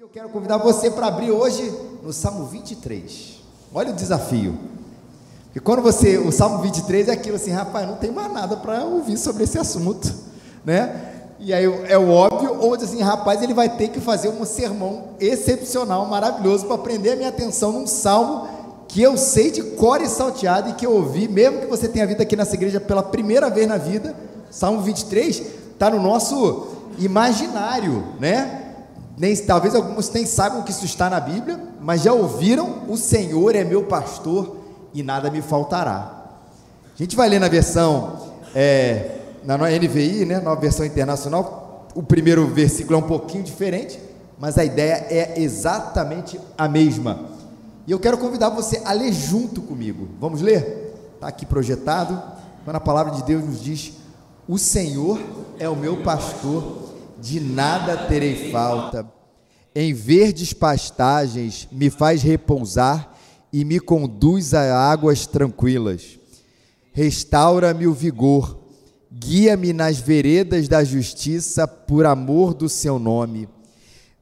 [0.00, 1.70] Eu quero convidar você para abrir hoje
[2.02, 3.38] no Salmo 23.
[3.74, 4.58] Olha o desafio.
[5.44, 8.82] Porque quando você, o Salmo 23 é aquilo assim, rapaz, não tem mais nada para
[8.82, 10.10] ouvir sobre esse assunto,
[10.64, 11.34] né?
[11.38, 15.10] E aí é o óbvio, ou assim, rapaz, ele vai ter que fazer um sermão
[15.20, 18.48] excepcional, maravilhoso, para prender a minha atenção num salmo
[18.88, 22.06] que eu sei de cor e salteado e que eu ouvi, mesmo que você tenha
[22.06, 24.16] vindo aqui nessa igreja pela primeira vez na vida,
[24.50, 25.42] Salmo 23
[25.74, 28.69] está no nosso imaginário, né?
[29.20, 33.54] Nem, talvez alguns nem saibam que isso está na Bíblia, mas já ouviram: O Senhor
[33.54, 34.56] é meu pastor
[34.94, 36.38] e nada me faltará.
[36.94, 38.18] A gente vai ler na versão
[38.54, 44.00] é, na NVI, né, nova versão internacional, o primeiro versículo é um pouquinho diferente,
[44.38, 47.26] mas a ideia é exatamente a mesma.
[47.86, 50.08] E eu quero convidar você a ler junto comigo.
[50.18, 50.94] Vamos ler?
[51.16, 52.18] Está aqui projetado.
[52.64, 53.92] Quando a palavra de Deus nos diz:
[54.48, 55.20] O Senhor
[55.58, 56.89] é o meu pastor,
[57.20, 59.06] de nada terei falta.
[59.74, 63.16] Em verdes pastagens me faz repousar
[63.52, 66.18] e me conduz a águas tranquilas.
[66.92, 68.60] Restaura-me o vigor
[69.12, 73.48] Guia-me nas veredas da justiça por amor do seu nome.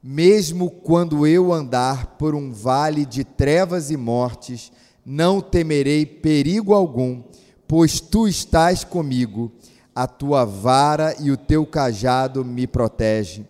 [0.01, 4.71] Mesmo quando eu andar por um vale de trevas e mortes,
[5.05, 7.21] não temerei perigo algum,
[7.67, 9.51] pois tu estás comigo.
[9.99, 13.45] A tua vara e o teu cajado me protegem.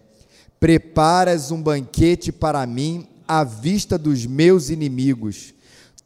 [0.60, 5.54] Preparas um banquete para mim à vista dos meus inimigos.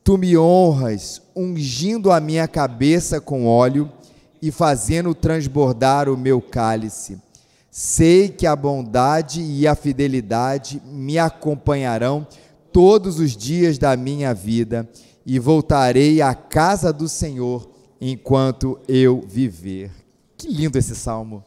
[0.04, 3.90] Tu me honras, ungindo a minha cabeça com óleo
[4.42, 7.22] e fazendo transbordar o meu cálice.
[7.72, 12.28] Sei que a bondade e a fidelidade me acompanharão
[12.70, 14.90] todos os dias da minha vida
[15.26, 17.70] e voltarei à casa do Senhor
[18.02, 20.03] enquanto eu viver.
[20.44, 21.42] Que lindo esse salmo!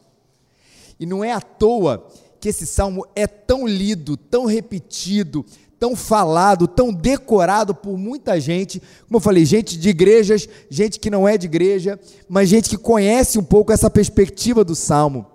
[0.99, 2.07] E não é à toa
[2.39, 5.45] que esse salmo é tão lido, tão repetido,
[5.79, 11.11] tão falado, tão decorado por muita gente, como eu falei, gente de igrejas, gente que
[11.11, 15.27] não é de igreja, mas gente que conhece um pouco essa perspectiva do salmo.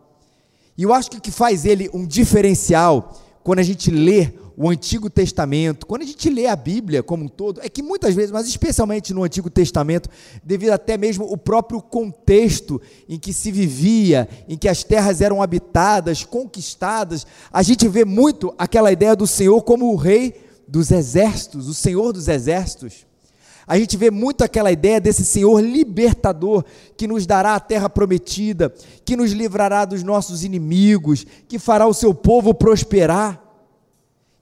[0.76, 4.68] E eu acho que o que faz ele um diferencial, quando a gente lê o
[4.68, 8.30] Antigo Testamento, quando a gente lê a Bíblia como um todo, é que muitas vezes,
[8.30, 10.08] mas especialmente no Antigo Testamento,
[10.44, 15.42] devido até mesmo o próprio contexto em que se vivia, em que as terras eram
[15.42, 20.34] habitadas, conquistadas, a gente vê muito aquela ideia do Senhor como o rei
[20.68, 23.06] dos exércitos, o Senhor dos exércitos.
[23.66, 26.64] A gente vê muito aquela ideia desse Senhor libertador
[26.96, 28.74] que nos dará a terra prometida,
[29.04, 33.40] que nos livrará dos nossos inimigos, que fará o seu povo prosperar.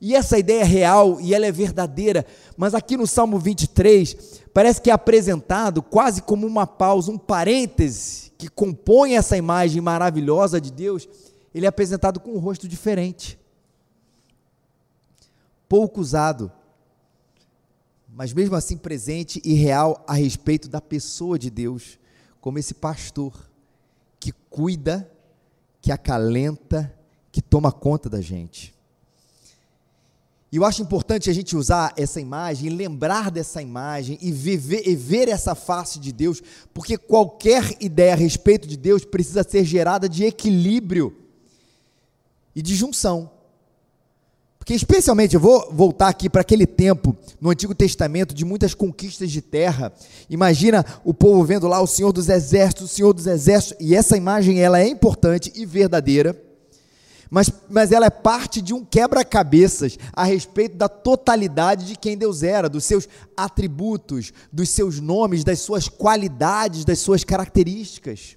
[0.00, 2.24] E essa ideia é real e ela é verdadeira,
[2.56, 8.32] mas aqui no Salmo 23, parece que é apresentado quase como uma pausa, um parêntese
[8.38, 11.06] que compõe essa imagem maravilhosa de Deus,
[11.54, 13.38] ele é apresentado com um rosto diferente.
[15.68, 16.50] Pouco usado,
[18.12, 21.98] mas mesmo assim presente e real a respeito da pessoa de Deus,
[22.40, 23.48] como esse pastor
[24.18, 25.10] que cuida,
[25.80, 26.94] que acalenta,
[27.32, 28.74] que toma conta da gente.
[30.52, 34.96] E eu acho importante a gente usar essa imagem, lembrar dessa imagem e viver, e
[34.96, 36.42] ver essa face de Deus,
[36.74, 41.16] porque qualquer ideia a respeito de Deus precisa ser gerada de equilíbrio
[42.54, 43.30] e de junção.
[44.70, 49.28] Porque, especialmente, eu vou voltar aqui para aquele tempo no Antigo Testamento de muitas conquistas
[49.28, 49.92] de terra.
[50.28, 54.16] Imagina o povo vendo lá o Senhor dos Exércitos, o Senhor dos Exércitos, e essa
[54.16, 56.40] imagem ela é importante e verdadeira
[57.28, 62.44] mas, mas ela é parte de um quebra-cabeças a respeito da totalidade de quem Deus
[62.44, 68.36] era, dos seus atributos, dos seus nomes, das suas qualidades, das suas características.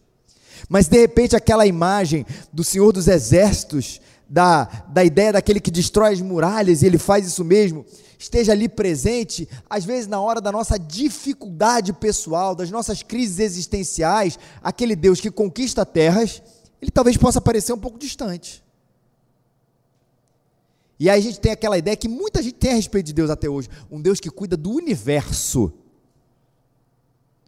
[0.69, 3.99] Mas de repente aquela imagem do Senhor dos Exércitos,
[4.33, 7.85] da, da ideia daquele que destrói as muralhas, e ele faz isso mesmo,
[8.17, 14.39] esteja ali presente, às vezes na hora da nossa dificuldade pessoal, das nossas crises existenciais,
[14.63, 16.41] aquele Deus que conquista terras,
[16.81, 18.63] ele talvez possa parecer um pouco distante.
[20.99, 23.29] E aí a gente tem aquela ideia que muita gente tem a respeito de Deus
[23.29, 25.71] até hoje, um Deus que cuida do universo.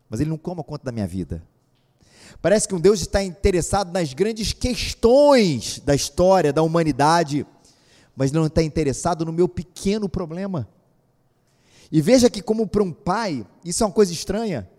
[0.08, 1.42] Mas ele não toma conta da minha vida.
[2.46, 7.44] Parece que um Deus está interessado nas grandes questões da história, da humanidade,
[8.16, 10.70] mas não está interessado no meu pequeno problema.
[11.92, 14.70] E veja que, como para um pai, isso é uma coisa estranha.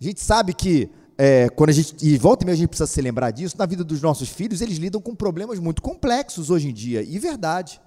[0.00, 0.88] A gente sabe que
[1.18, 3.66] é, quando a gente, e volta e meia a gente precisa se lembrar disso, na
[3.66, 7.80] vida dos nossos filhos, eles lidam com problemas muito complexos hoje em dia, e verdade.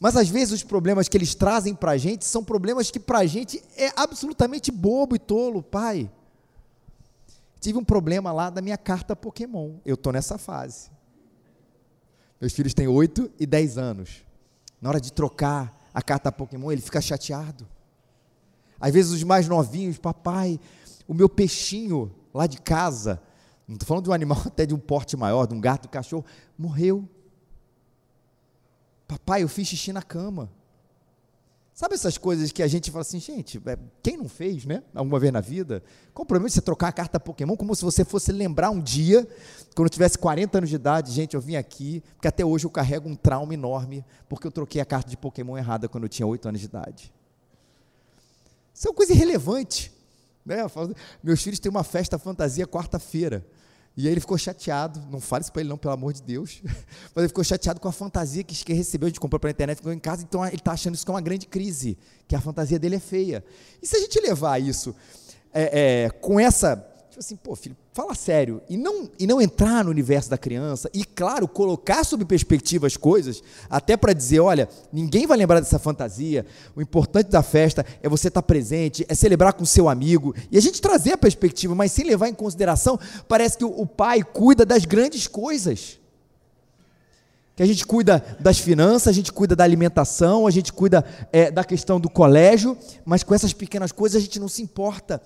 [0.00, 3.20] Mas às vezes os problemas que eles trazem para a gente são problemas que para
[3.20, 6.10] a gente é absolutamente bobo e tolo, pai.
[7.60, 10.90] Tive um problema lá da minha carta Pokémon, eu estou nessa fase.
[12.40, 14.24] Meus filhos têm 8 e 10 anos.
[14.80, 17.68] Na hora de trocar a carta Pokémon, ele fica chateado.
[18.80, 20.58] Às vezes os mais novinhos, papai,
[21.06, 23.20] o meu peixinho lá de casa,
[23.68, 25.90] não estou falando de um animal até de um porte maior, de um gato, um
[25.90, 26.24] cachorro,
[26.56, 27.06] morreu.
[29.06, 30.50] Papai, eu fiz xixi na cama.
[31.80, 34.82] Sabe essas coisas que a gente fala assim, gente, é, quem não fez, né?
[34.94, 35.82] Alguma vez na vida?
[36.12, 38.82] Qual o problema de você trocar a carta Pokémon como se você fosse lembrar um
[38.82, 39.26] dia,
[39.74, 42.70] quando eu tivesse 40 anos de idade, gente, eu vim aqui, porque até hoje eu
[42.70, 46.26] carrego um trauma enorme, porque eu troquei a carta de Pokémon errada quando eu tinha
[46.26, 47.10] 8 anos de idade.
[48.74, 49.90] Isso é uma coisa irrelevante.
[50.44, 50.58] Né?
[51.22, 53.42] Meus filhos têm uma festa fantasia quarta-feira.
[53.96, 56.62] E aí ele ficou chateado, não fale isso para ele não, pelo amor de Deus.
[57.14, 59.92] Mas ele ficou chateado com a fantasia que recebeu, a gente comprou pela internet, ficou
[59.92, 62.78] em casa, então ele está achando isso que é uma grande crise, que a fantasia
[62.78, 63.44] dele é feia.
[63.82, 64.94] E se a gente levar isso
[65.52, 66.89] é, é, com essa
[67.20, 68.62] Tipo assim, pô, filho, fala sério.
[68.66, 70.88] E não, e não entrar no universo da criança.
[70.94, 75.78] E, claro, colocar sob perspectiva as coisas, até para dizer: olha, ninguém vai lembrar dessa
[75.78, 76.46] fantasia.
[76.74, 80.34] O importante da festa é você estar tá presente, é celebrar com seu amigo.
[80.50, 84.22] E a gente trazer a perspectiva, mas sem levar em consideração, parece que o, pai
[84.22, 86.00] cuida das grandes coisas
[87.54, 91.50] que a gente cuida das finanças, a gente cuida da alimentação, a gente cuida é,
[91.50, 95.20] da questão do colégio, mas com essas pequenas coisas a gente não se importa.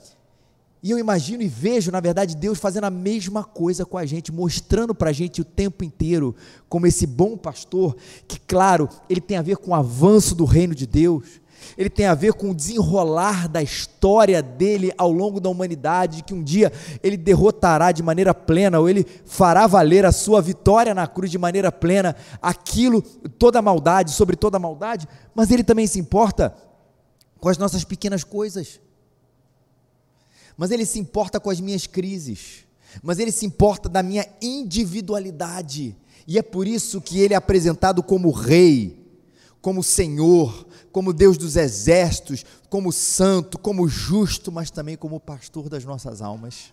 [0.84, 4.30] E eu imagino e vejo, na verdade, Deus fazendo a mesma coisa com a gente,
[4.30, 6.36] mostrando para a gente o tempo inteiro,
[6.68, 7.96] como esse bom pastor,
[8.28, 11.40] que, claro, ele tem a ver com o avanço do reino de Deus,
[11.78, 16.34] ele tem a ver com o desenrolar da história dele ao longo da humanidade, que
[16.34, 16.70] um dia
[17.02, 21.38] ele derrotará de maneira plena, ou ele fará valer a sua vitória na cruz de
[21.38, 23.00] maneira plena, aquilo,
[23.38, 26.54] toda a maldade, sobre toda a maldade, mas ele também se importa
[27.40, 28.83] com as nossas pequenas coisas
[30.56, 32.64] mas ele se importa com as minhas crises,
[33.02, 35.96] mas ele se importa da minha individualidade,
[36.26, 38.98] e é por isso que ele é apresentado como Rei,
[39.60, 45.84] como Senhor, como Deus dos exércitos, como Santo, como Justo, mas também como Pastor das
[45.84, 46.72] nossas almas.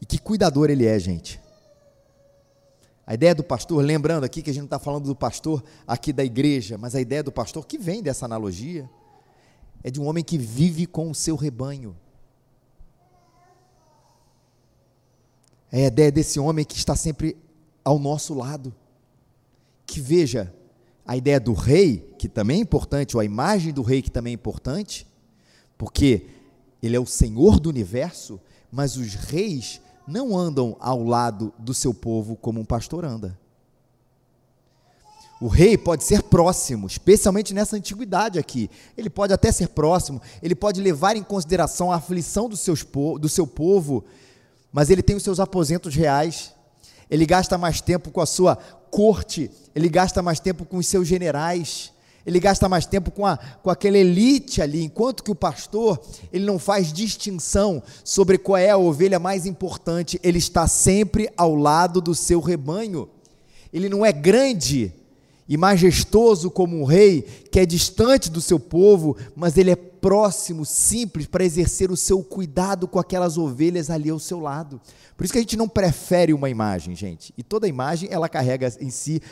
[0.00, 1.40] E que cuidador ele é, gente.
[3.06, 6.12] A ideia do pastor, lembrando aqui que a gente não está falando do pastor aqui
[6.12, 8.88] da igreja, mas a ideia do pastor que vem dessa analogia,
[9.82, 11.96] é de um homem que vive com o seu rebanho.
[15.70, 17.36] É a ideia desse homem que está sempre
[17.84, 18.74] ao nosso lado.
[19.86, 20.52] Que veja
[21.06, 24.32] a ideia do rei, que também é importante, ou a imagem do rei, que também
[24.32, 25.06] é importante,
[25.76, 26.26] porque
[26.82, 28.40] ele é o senhor do universo,
[28.70, 33.38] mas os reis não andam ao lado do seu povo como um pastor anda.
[35.40, 38.68] O rei pode ser próximo, especialmente nessa antiguidade aqui.
[38.96, 42.84] Ele pode até ser próximo, ele pode levar em consideração a aflição do, seus,
[43.20, 44.04] do seu povo,
[44.72, 46.52] mas ele tem os seus aposentos reais.
[47.08, 48.56] Ele gasta mais tempo com a sua
[48.90, 51.92] corte, ele gasta mais tempo com os seus generais,
[52.26, 56.00] ele gasta mais tempo com, a, com aquela elite ali, enquanto que o pastor,
[56.32, 61.54] ele não faz distinção sobre qual é a ovelha mais importante, ele está sempre ao
[61.54, 63.08] lado do seu rebanho.
[63.72, 64.92] Ele não é grande,
[65.48, 70.64] e majestoso como um rei, que é distante do seu povo, mas ele é próximo,
[70.64, 74.80] simples, para exercer o seu cuidado com aquelas ovelhas ali ao seu lado.
[75.16, 77.32] Por isso que a gente não prefere uma imagem, gente.
[77.36, 79.22] E toda imagem, ela carrega em si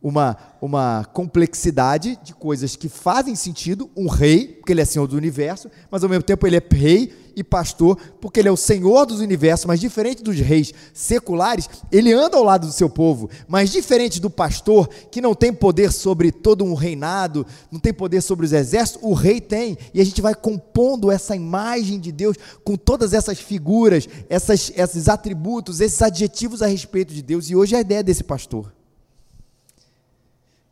[0.00, 3.90] uma, uma complexidade de coisas que fazem sentido.
[3.96, 7.12] Um rei, porque ele é senhor do universo, mas ao mesmo tempo ele é rei
[7.36, 12.12] e pastor, porque ele é o senhor dos universos, mas diferente dos reis seculares, ele
[12.12, 16.32] anda ao lado do seu povo, mas diferente do pastor, que não tem poder sobre
[16.32, 20.22] todo um reinado, não tem poder sobre os exércitos, o rei tem, e a gente
[20.22, 26.62] vai compondo essa imagem de Deus com todas essas figuras, essas, esses atributos, esses adjetivos
[26.62, 28.72] a respeito de Deus, e hoje é a ideia desse pastor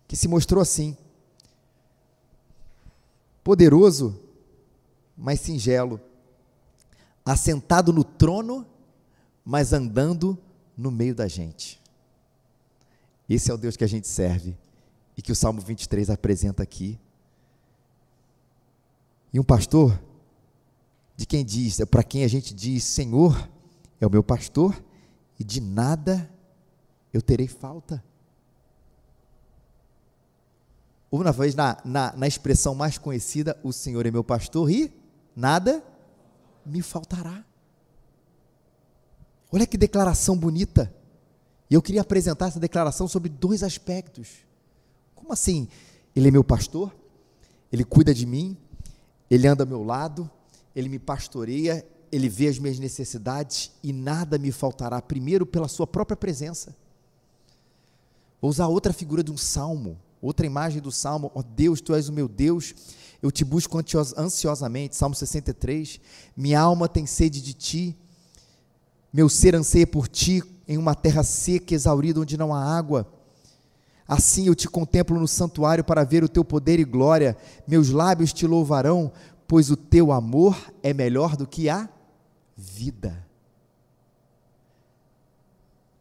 [0.07, 0.97] que se mostrou assim:
[3.43, 4.19] poderoso,
[5.17, 6.01] mas singelo,
[7.25, 8.67] assentado no trono,
[9.45, 10.39] mas andando
[10.77, 11.81] no meio da gente.
[13.29, 14.57] Esse é o Deus que a gente serve
[15.17, 16.99] e que o Salmo 23 apresenta aqui.
[19.33, 20.01] E um pastor,
[21.17, 23.49] de quem diz, é para quem a gente diz: Senhor
[24.01, 24.83] é o meu pastor
[25.39, 26.31] e de nada
[27.13, 28.03] eu terei falta.
[31.11, 34.93] uma vez na, na, na expressão mais conhecida, o Senhor é meu pastor e
[35.37, 35.83] nada
[36.65, 37.45] me faltará.
[39.53, 40.93] Olha que declaração bonita.
[41.71, 44.45] E eu queria apresentar essa declaração sobre dois aspectos.
[45.15, 45.69] Como assim?
[46.15, 46.95] Ele é meu pastor,
[47.73, 48.57] ele cuida de mim,
[49.31, 50.31] ele anda ao meu lado,
[50.75, 55.87] ele me pastoreia, Ele vê as minhas necessidades e nada me faltará, primeiro pela Sua
[55.87, 56.75] própria presença.
[58.41, 61.31] Vou usar outra figura de um salmo, outra imagem do salmo.
[61.35, 62.75] Ó oh Deus, Tu és o meu Deus,
[63.25, 63.79] eu te busco
[64.19, 64.95] ansiosamente.
[64.95, 65.99] Salmo 63.
[66.37, 67.97] Minha alma tem sede de Ti,
[69.11, 73.11] meu ser anseia por Ti em uma terra seca exaurida onde não há água.
[74.07, 77.35] Assim eu te contemplo no santuário para ver o teu poder e glória,
[77.67, 79.11] meus lábios te louvarão,
[79.49, 81.89] pois o teu amor é melhor do que a
[82.55, 83.27] vida.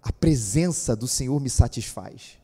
[0.01, 2.42] A presença do Senhor me satisfaz.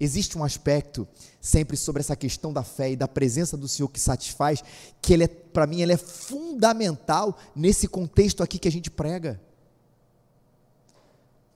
[0.00, 1.06] Existe um aspecto
[1.40, 4.62] sempre sobre essa questão da fé e da presença do Senhor que satisfaz,
[5.02, 9.40] que ele é, para mim, ele é fundamental nesse contexto aqui que a gente prega.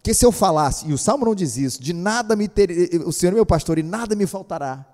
[0.03, 2.71] Que se eu falasse, e o Salmo não diz isso, de nada me ter,
[3.07, 4.85] o Senhor é meu pastor e nada me faltará.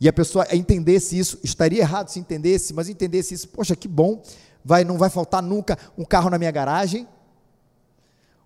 [0.00, 4.22] E a pessoa entendesse isso, estaria errado se entendesse, mas entendesse isso, poxa, que bom,
[4.64, 7.06] vai, não vai faltar nunca um carro na minha garagem,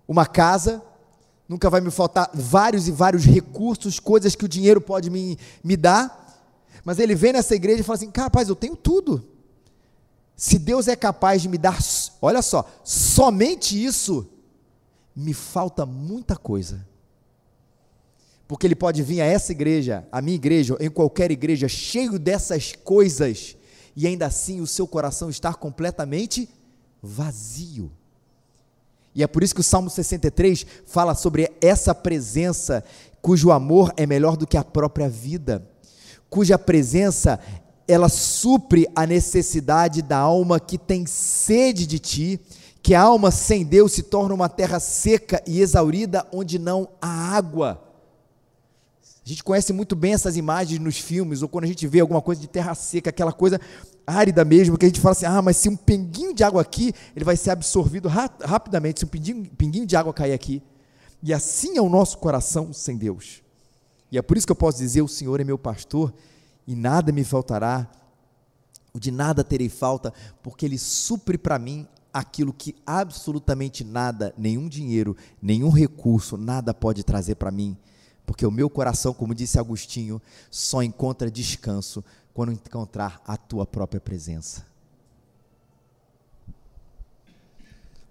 [0.05, 0.83] uma casa,
[1.47, 5.77] nunca vai me faltar vários e vários recursos, coisas que o dinheiro pode me, me
[5.77, 6.23] dar.
[6.83, 9.25] Mas ele vem nessa igreja e fala assim: rapaz, eu tenho tudo.
[10.35, 11.79] Se Deus é capaz de me dar,
[12.21, 14.27] olha só, somente isso,
[15.15, 16.85] me falta muita coisa.
[18.47, 22.73] Porque ele pode vir a essa igreja, a minha igreja, em qualquer igreja, cheio dessas
[22.73, 23.55] coisas,
[23.95, 26.49] e ainda assim o seu coração estar completamente
[27.01, 27.91] vazio.
[29.15, 32.83] E é por isso que o Salmo 63 fala sobre essa presença,
[33.21, 35.65] cujo amor é melhor do que a própria vida,
[36.29, 37.39] cuja presença
[37.87, 42.41] ela supre a necessidade da alma que tem sede de ti
[42.85, 47.35] que a alma sem Deus se torna uma terra seca e exaurida onde não há
[47.35, 47.81] água.
[49.25, 52.21] A gente conhece muito bem essas imagens nos filmes, ou quando a gente vê alguma
[52.21, 53.59] coisa de terra seca, aquela coisa
[54.05, 56.93] árida mesmo, que a gente fala assim: ah, mas se um pinguinho de água aqui,
[57.15, 60.61] ele vai ser absorvido ra rapidamente, se um pinguinho, pinguinho de água cair aqui.
[61.23, 63.41] E assim é o nosso coração sem Deus.
[64.11, 66.13] E é por isso que eu posso dizer: o Senhor é meu pastor
[66.67, 67.89] e nada me faltará,
[68.93, 70.13] de nada terei falta,
[70.43, 77.03] porque Ele supre para mim aquilo que absolutamente nada, nenhum dinheiro, nenhum recurso, nada pode
[77.03, 77.75] trazer para mim,
[78.25, 82.03] porque o meu coração, como disse Agostinho, só encontra descanso
[82.33, 84.65] quando encontrar a tua própria presença.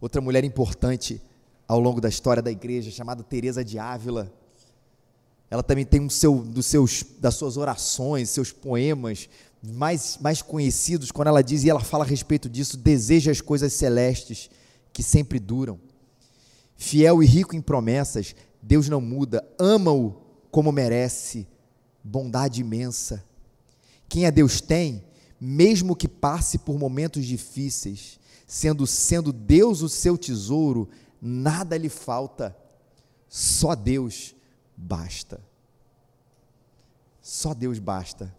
[0.00, 1.20] Outra mulher importante
[1.66, 4.32] ao longo da história da igreja, chamada Teresa de Ávila,
[5.50, 9.28] ela também tem um seu, dos seus, das suas orações, seus poemas,
[9.62, 13.72] mais, mais conhecidos, quando ela diz, e ela fala a respeito disso, deseja as coisas
[13.72, 14.50] celestes
[14.92, 15.78] que sempre duram.
[16.76, 18.34] Fiel e rico em promessas,
[18.66, 21.46] Deus não muda, ama-o como merece,
[22.02, 23.22] bondade imensa.
[24.08, 25.04] Quem a Deus tem,
[25.38, 30.88] mesmo que passe por momentos difíceis, sendo sendo Deus o seu tesouro,
[31.20, 32.56] nada lhe falta.
[33.28, 34.34] Só Deus
[34.74, 35.42] basta.
[37.20, 38.34] Só Deus basta.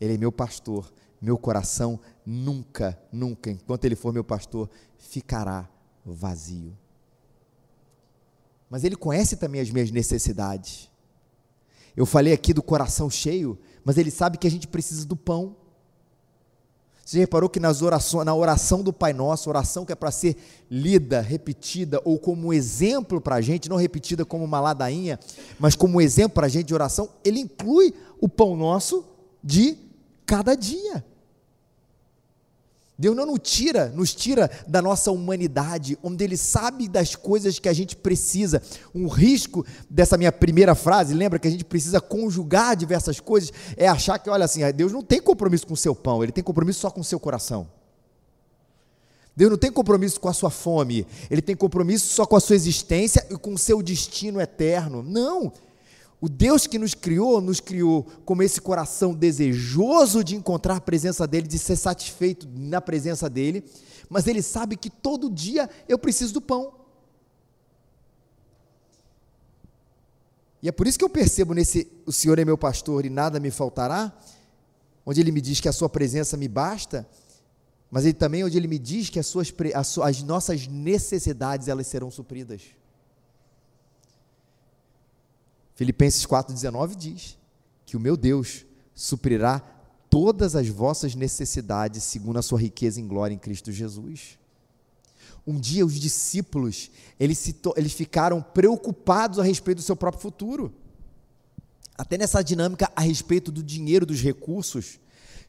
[0.00, 0.90] Ele é meu pastor.
[1.20, 5.68] Meu coração nunca, nunca, enquanto Ele for meu pastor, ficará
[6.04, 6.76] vazio.
[8.68, 10.90] Mas Ele conhece também as minhas necessidades.
[11.96, 15.56] Eu falei aqui do coração cheio, mas Ele sabe que a gente precisa do pão.
[17.04, 20.36] Você reparou que nas orações, na oração do Pai Nosso, oração que é para ser
[20.68, 25.18] lida, repetida, ou como exemplo para a gente, não repetida como uma ladainha,
[25.56, 29.04] mas como exemplo para a gente de oração, ele inclui o pão nosso
[29.42, 29.78] de
[30.26, 31.04] cada dia.
[32.98, 37.68] Deus não nos tira, nos tira da nossa humanidade, onde Ele sabe das coisas que
[37.68, 38.62] a gente precisa.
[38.94, 43.86] Um risco dessa minha primeira frase, lembra que a gente precisa conjugar diversas coisas, é
[43.86, 46.80] achar que, olha assim, Deus não tem compromisso com o seu pão, Ele tem compromisso
[46.80, 47.68] só com o seu coração.
[49.36, 52.56] Deus não tem compromisso com a sua fome, Ele tem compromisso só com a sua
[52.56, 55.02] existência e com o seu destino eterno.
[55.02, 55.52] Não!
[56.20, 61.26] O Deus que nos criou, nos criou como esse coração desejoso de encontrar a presença
[61.26, 63.64] dEle, de ser satisfeito na presença dEle,
[64.08, 66.72] mas Ele sabe que todo dia eu preciso do pão.
[70.62, 73.38] E é por isso que eu percebo nesse O Senhor é meu pastor e nada
[73.38, 74.16] me faltará,
[75.04, 77.06] onde Ele me diz que a Sua presença me basta,
[77.90, 79.52] mas Ele também onde Ele me diz que as, suas,
[80.02, 82.62] as nossas necessidades elas serão supridas.
[85.76, 87.38] Filipenses 4,19 diz
[87.84, 88.64] que o meu Deus
[88.94, 89.60] suprirá
[90.08, 94.38] todas as vossas necessidades segundo a sua riqueza em glória em Cristo Jesus.
[95.46, 96.90] Um dia os discípulos,
[97.20, 100.72] eles, se, eles ficaram preocupados a respeito do seu próprio futuro.
[101.96, 104.98] Até nessa dinâmica a respeito do dinheiro, dos recursos.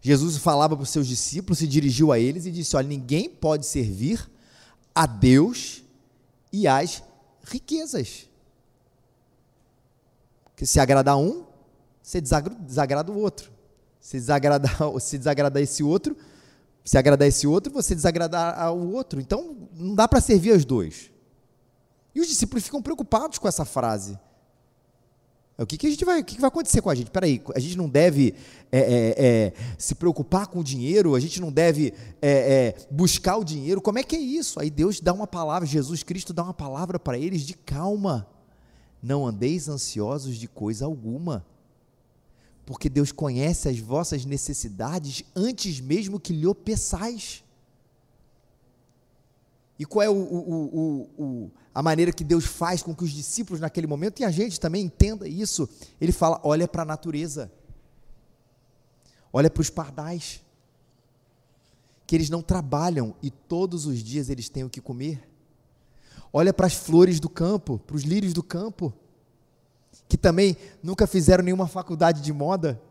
[0.01, 3.65] Jesus falava para os seus discípulos, se dirigiu a eles e disse: Olha, ninguém pode
[3.65, 4.29] servir
[4.93, 5.83] a Deus
[6.51, 7.01] e às
[7.43, 8.27] riquezas.
[10.57, 11.45] Porque se agradar um,
[12.01, 13.51] você desagrada o outro.
[14.01, 16.17] Se desagradar, se desagradar esse outro,
[16.83, 19.21] se agradar esse outro, você desagradar o outro.
[19.21, 21.11] Então, não dá para servir os dois.
[22.15, 24.17] E os discípulos ficam preocupados com essa frase.
[25.59, 27.11] O que, que a gente vai, o que, que vai acontecer com a gente?
[27.11, 28.33] Peraí, a gente não deve
[28.71, 33.37] é, é, é, se preocupar com o dinheiro, a gente não deve é, é, buscar
[33.37, 33.79] o dinheiro.
[33.79, 34.59] Como é que é isso?
[34.59, 38.27] Aí Deus dá uma palavra, Jesus Cristo dá uma palavra para eles de calma.
[39.01, 41.45] Não andeis ansiosos de coisa alguma,
[42.65, 47.43] porque Deus conhece as vossas necessidades antes mesmo que lhe peçais.
[49.79, 53.59] E qual é o, o, o, a maneira que Deus faz com que os discípulos
[53.59, 55.69] naquele momento, e a gente também entenda isso?
[56.01, 57.51] Ele fala: olha para a natureza,
[59.31, 60.41] olha para os pardais,
[62.07, 65.26] que eles não trabalham e todos os dias eles têm o que comer.
[66.31, 68.93] Olha para as flores do campo, para os lírios do campo,
[70.07, 72.81] que também nunca fizeram nenhuma faculdade de moda,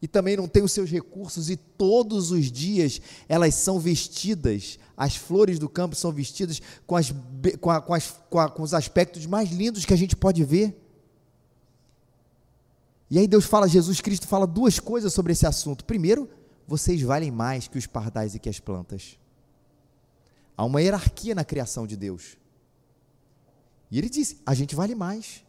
[0.00, 5.16] e também não têm os seus recursos, e todos os dias elas são vestidas, as
[5.16, 7.12] flores do campo são vestidas com, as,
[7.60, 10.44] com, a, com, as, com, a, com os aspectos mais lindos que a gente pode
[10.44, 10.78] ver.
[13.10, 15.84] E aí Deus fala, Jesus Cristo fala duas coisas sobre esse assunto.
[15.84, 16.28] Primeiro,
[16.66, 19.18] vocês valem mais que os pardais e que as plantas.
[20.56, 22.36] Há uma hierarquia na criação de Deus.
[23.90, 25.44] E ele disse: a gente vale mais.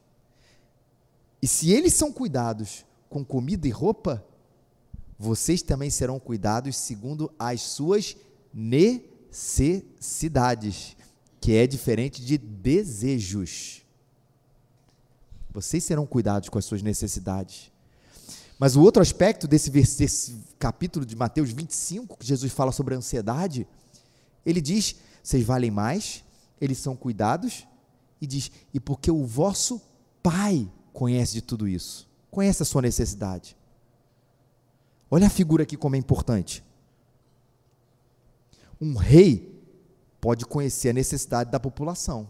[1.42, 4.24] E se eles são cuidados com comida e roupa,
[5.18, 8.18] vocês também serão cuidados segundo as suas
[8.54, 10.98] necessidades,
[11.40, 13.82] que é diferente de desejos.
[15.52, 17.72] Vocês serão cuidados com as suas necessidades.
[18.58, 22.98] Mas o outro aspecto desse, desse capítulo de Mateus 25, que Jesus fala sobre a
[22.98, 23.68] ansiedade,
[24.46, 26.24] ele diz: vocês valem mais,
[26.60, 27.68] eles são cuidados,
[28.22, 29.82] e diz: e porque o vosso
[30.22, 33.56] Pai conhece de tudo isso, conhece a sua necessidade.
[35.12, 36.64] Olha a figura aqui como é importante.
[38.82, 39.64] Um rei
[40.20, 42.28] pode conhecer a necessidade da população,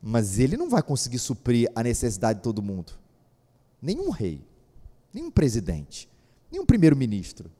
[0.00, 2.94] mas ele não vai conseguir suprir a necessidade de todo mundo.
[3.82, 4.42] Nenhum rei,
[5.12, 6.08] nenhum presidente,
[6.50, 7.50] nenhum primeiro-ministro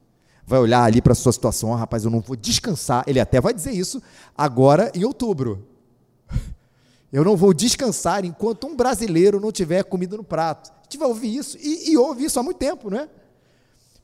[0.47, 3.03] vai olhar ali para a sua situação, oh, rapaz, eu não vou descansar.
[3.05, 4.01] Ele até vai dizer isso
[4.35, 5.66] agora em outubro.
[7.11, 10.71] Eu não vou descansar enquanto um brasileiro não tiver comida no prato.
[10.71, 13.09] A gente vai ouvir isso e, e ouve isso há muito tempo, não é?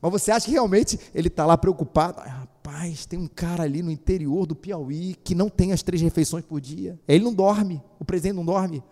[0.02, 2.20] Mas você acha que realmente ele está lá preocupado?
[2.20, 6.02] Ai, rapaz, tem um cara ali no interior do Piauí que não tem as três
[6.02, 7.00] refeições por dia.
[7.08, 8.84] Ele não dorme, o presidente não dorme.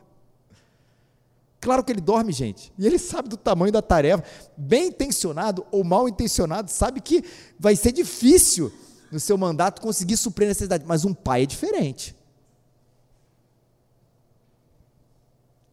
[1.60, 2.74] Claro que ele dorme, gente.
[2.78, 4.24] E ele sabe do tamanho da tarefa.
[4.58, 7.24] Bem intencionado ou mal intencionado, sabe que
[7.60, 8.71] vai ser difícil
[9.12, 10.86] no seu mandato conseguir suprir a necessidade.
[10.88, 12.15] Mas um pai é diferente.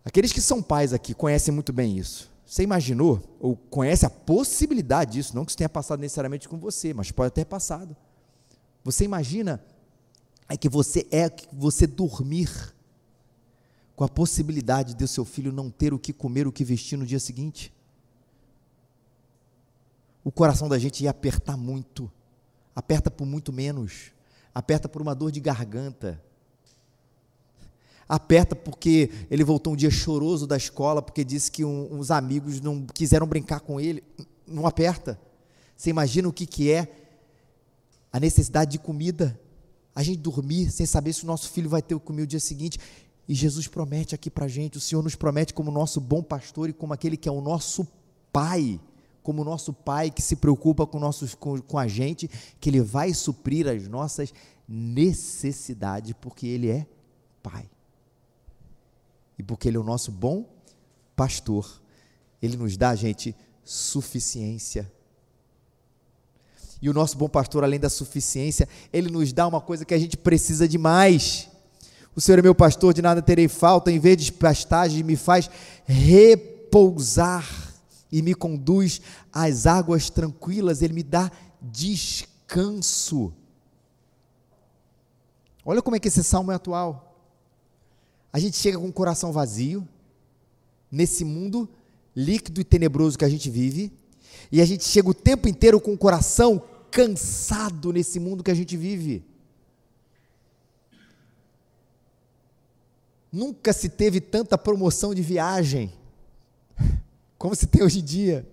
[0.08, 2.30] Aqueles que são pais aqui conhecem muito bem isso.
[2.46, 6.94] Você imaginou, ou conhece a possibilidade disso, não que isso tenha passado necessariamente com você,
[6.94, 7.94] mas pode ter passado.
[8.82, 9.62] Você imagina
[10.48, 12.74] é que você é que você dormir
[13.94, 17.04] com a possibilidade de seu filho não ter o que comer, o que vestir no
[17.04, 17.70] dia seguinte?
[20.24, 22.10] O coração da gente ia apertar muito,
[22.74, 24.10] aperta por muito menos,
[24.54, 26.18] aperta por uma dor de garganta,
[28.08, 32.60] aperta porque ele voltou um dia choroso da escola porque disse que um, uns amigos
[32.60, 34.02] não quiseram brincar com ele.
[34.46, 35.20] Não aperta.
[35.76, 36.88] Você imagina o que, que é
[38.10, 39.38] a necessidade de comida,
[39.94, 42.40] a gente dormir sem saber se o nosso filho vai ter o comer o dia
[42.40, 42.78] seguinte.
[43.28, 46.70] E Jesus promete aqui para a gente, o Senhor nos promete como nosso bom pastor
[46.70, 47.86] e como aquele que é o nosso
[48.32, 48.80] Pai,
[49.22, 52.80] como o nosso Pai que se preocupa com, nossos, com, com a gente, que Ele
[52.80, 54.32] vai suprir as nossas
[54.66, 56.86] necessidades, porque Ele é
[57.42, 57.68] Pai
[59.38, 60.44] e porque Ele é o nosso bom
[61.14, 61.80] pastor,
[62.42, 64.90] Ele nos dá, gente, suficiência.
[66.80, 69.98] E o nosso bom pastor, além da suficiência, Ele nos dá uma coisa que a
[69.98, 71.48] gente precisa de mais.
[72.14, 75.48] O Senhor é meu pastor, de nada terei falta, em vez de pastagem, me faz
[75.84, 77.46] repousar
[78.10, 79.00] e me conduz
[79.32, 83.32] às águas tranquilas, Ele me dá descanso.
[85.64, 87.07] Olha como é que esse salmo é atual
[88.32, 89.86] a gente chega com o coração vazio,
[90.90, 91.68] nesse mundo
[92.14, 93.92] líquido e tenebroso que a gente vive,
[94.50, 98.54] e a gente chega o tempo inteiro com o coração cansado nesse mundo que a
[98.54, 99.24] gente vive.
[103.30, 105.92] Nunca se teve tanta promoção de viagem
[107.36, 108.48] como se tem hoje em dia.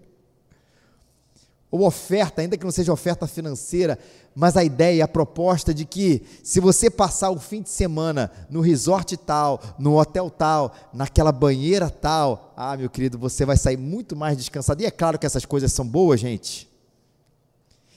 [1.75, 3.99] Ou oferta, ainda que não seja oferta financeira,
[4.33, 8.61] mas a ideia, a proposta de que se você passar o fim de semana no
[8.61, 14.15] resort tal, no hotel tal, naquela banheira tal, ah, meu querido, você vai sair muito
[14.15, 14.81] mais descansado.
[14.81, 16.69] E é claro que essas coisas são boas, gente.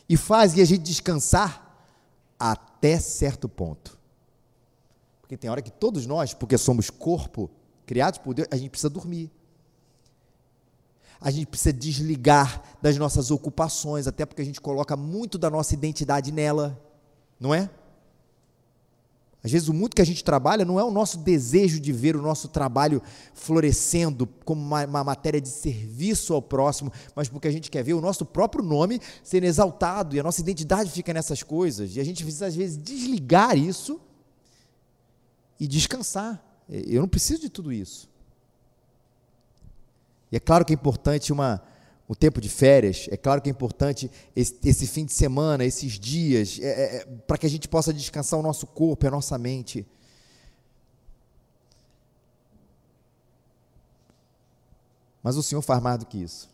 [0.08, 1.64] E fazem a gente descansar
[2.38, 3.96] até certo ponto.
[5.20, 7.50] Porque tem hora que todos nós, porque somos corpo,
[7.86, 9.30] criados por Deus, a gente precisa dormir
[11.20, 15.74] a gente precisa desligar das nossas ocupações, até porque a gente coloca muito da nossa
[15.74, 16.80] identidade nela,
[17.40, 17.68] não é?
[19.42, 22.16] Às vezes o muito que a gente trabalha não é o nosso desejo de ver
[22.16, 23.00] o nosso trabalho
[23.34, 27.94] florescendo como uma, uma, matéria de serviço ao próximo, mas porque a gente quer ver
[27.94, 31.94] o nosso próprio nome sendo exaltado e a nossa identidade fica nessas coisas.
[31.94, 34.00] E a gente precisa, às vezes, desligar isso
[35.58, 36.44] e descansar.
[36.68, 38.08] Eu não preciso de tudo isso.
[40.30, 41.62] E é claro que é importante uma,
[42.08, 45.92] um tempo de férias, é claro que é importante esse, esse fim de semana, esses
[45.92, 49.10] dias, é, é, é para que a gente possa descansar o nosso corpo e a
[49.10, 49.86] nossa mente.
[55.22, 56.48] Mas o Senhor faz mais do que isso.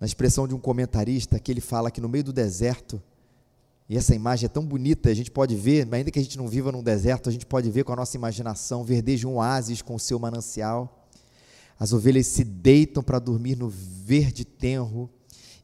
[0.00, 3.00] Na expressão de um comentarista, que ele fala que no meio do deserto,
[3.88, 6.48] e essa imagem é tão bonita, a gente pode ver, ainda que a gente não
[6.48, 9.94] viva num deserto, a gente pode ver com a nossa imaginação, verdeja um oásis com
[9.94, 11.01] o seu manancial.
[11.82, 15.10] As ovelhas se deitam para dormir no verde tenro,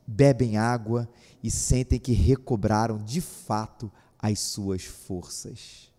[0.05, 1.09] bebem água
[1.45, 5.93] e sentem que recobraram de fato as suas forças.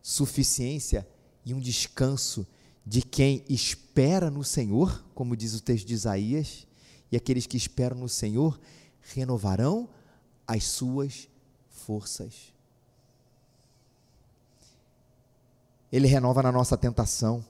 [0.00, 1.04] Suficiência
[1.44, 2.46] e um descanso
[2.86, 6.64] de quem espera no Senhor, como diz o texto de Isaías,
[7.10, 8.60] e aqueles que esperam no Senhor
[9.00, 9.88] renovarão
[10.46, 11.28] as suas
[11.70, 12.54] forças.
[15.90, 17.44] Ele renova na nossa tentação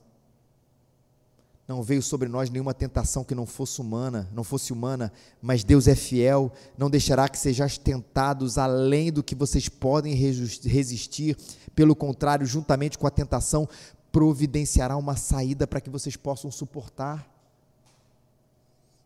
[1.67, 5.89] não veio sobre nós nenhuma tentação que não fosse humana, não fosse humana, mas Deus
[5.89, 11.37] é fiel, não deixará que sejais tentados além do que vocês podem resistir.
[11.75, 13.67] Pelo contrário, juntamente com a tentação,
[14.13, 17.27] providenciará uma saída para que vocês possam suportar.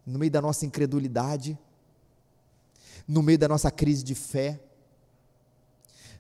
[0.05, 1.57] No meio da nossa incredulidade,
[3.07, 4.61] no meio da nossa crise de fé,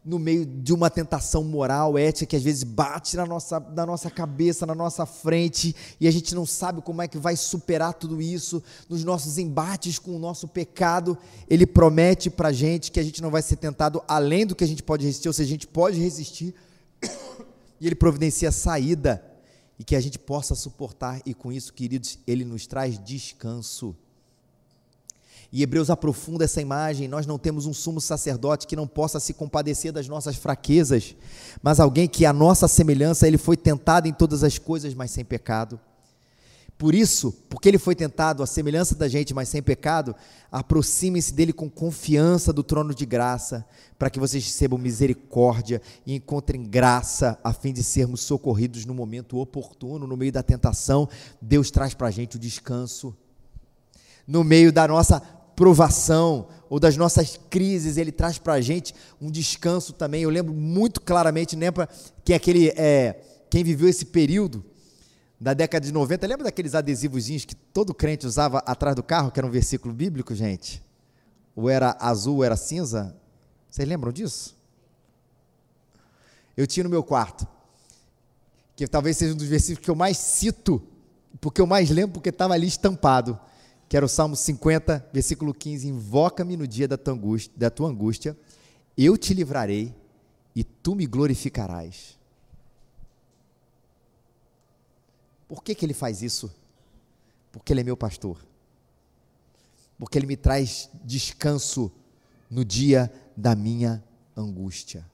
[0.08, 4.10] no meio de uma tentação moral, ética, que às vezes bate na nossa, na nossa
[4.10, 8.22] cabeça, na nossa frente, e a gente não sabe como é que vai superar tudo
[8.22, 11.16] isso, nos nossos embates com o nosso pecado,
[11.46, 14.64] Ele promete para a gente que a gente não vai ser tentado além do que
[14.64, 16.54] a gente pode resistir, ou seja, a gente pode resistir,
[17.78, 19.22] e Ele providencia saída,
[19.78, 23.94] e que a gente possa suportar, e com isso, queridos, Ele nos traz descanso.
[25.50, 27.08] E Hebreus aprofunda essa imagem.
[27.08, 31.14] Nós não temos um sumo sacerdote que não possa se compadecer das nossas fraquezas,
[31.62, 35.24] mas alguém que, a nossa semelhança, ele foi tentado em todas as coisas, mas sem
[35.24, 35.80] pecado.
[36.76, 40.14] Por isso, porque ele foi tentado à semelhança da gente, mas sem pecado,
[40.50, 43.66] aproximem-se dele com confiança do trono de graça,
[43.98, 49.38] para que vocês recebam misericórdia e encontrem graça, a fim de sermos socorridos no momento
[49.38, 51.08] oportuno, no meio da tentação.
[51.42, 53.12] Deus traz para a gente o descanso.
[54.24, 55.20] No meio da nossa
[55.58, 60.22] provação ou das nossas crises, ele traz para a gente um descanso também.
[60.22, 61.88] Eu lembro muito claramente, lembra
[62.24, 64.64] que aquele, é, quem viveu esse período
[65.40, 69.40] da década de 90, lembra daqueles adesivozinhos que todo crente usava atrás do carro, que
[69.40, 70.80] era um versículo bíblico, gente?
[71.56, 73.16] Ou era azul ou era cinza?
[73.68, 74.56] Vocês lembram disso?
[76.56, 77.48] Eu tinha no meu quarto,
[78.76, 80.80] que talvez seja um dos versículos que eu mais cito,
[81.40, 83.36] porque eu mais lembro, porque estava ali estampado
[83.88, 87.88] que era o Salmo 50, versículo 15: Invoca-me no dia da tua, angústia, da tua
[87.88, 88.36] angústia,
[88.96, 89.94] eu te livrarei
[90.54, 92.18] e tu me glorificarás.
[95.48, 96.52] Por que, que ele faz isso?
[97.50, 98.44] Porque ele é meu pastor.
[99.98, 101.90] Porque ele me traz descanso
[102.50, 104.04] no dia da minha
[104.36, 105.08] angústia.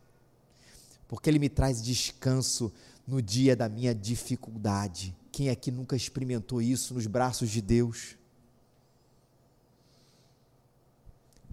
[1.06, 2.72] Porque ele me traz descanso
[3.06, 5.14] no dia da minha dificuldade.
[5.30, 8.16] Quem aqui nunca experimentou isso nos braços de Deus?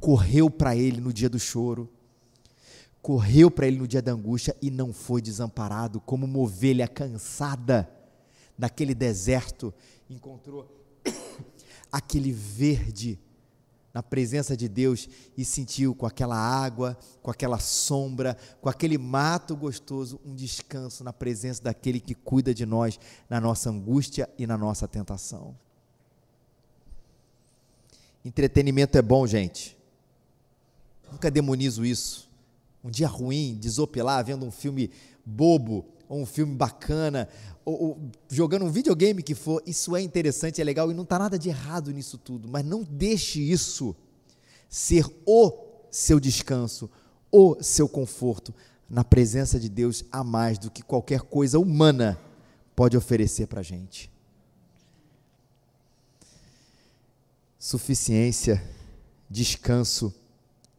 [0.01, 1.87] Correu para ele no dia do choro,
[3.03, 7.89] correu para ele no dia da angústia e não foi desamparado, como uma ovelha cansada
[8.57, 9.71] naquele deserto,
[10.09, 10.67] encontrou
[11.91, 13.19] aquele verde
[13.93, 19.55] na presença de Deus e sentiu com aquela água, com aquela sombra, com aquele mato
[19.55, 24.57] gostoso, um descanso na presença daquele que cuida de nós na nossa angústia e na
[24.57, 25.55] nossa tentação.
[28.23, 29.80] Entretenimento é bom, gente.
[31.11, 32.29] Nunca demonizo isso.
[32.83, 34.89] Um dia ruim, desopilar, vendo um filme
[35.25, 37.27] bobo, ou um filme bacana,
[37.63, 41.17] ou, ou, jogando um videogame que for, isso é interessante, é legal e não está
[41.19, 43.95] nada de errado nisso tudo, mas não deixe isso
[44.67, 45.53] ser o
[45.89, 46.89] seu descanso,
[47.31, 48.53] o seu conforto
[48.89, 52.19] na presença de Deus a mais do que qualquer coisa humana
[52.75, 54.11] pode oferecer para a gente.
[57.57, 58.61] Suficiência,
[59.29, 60.13] descanso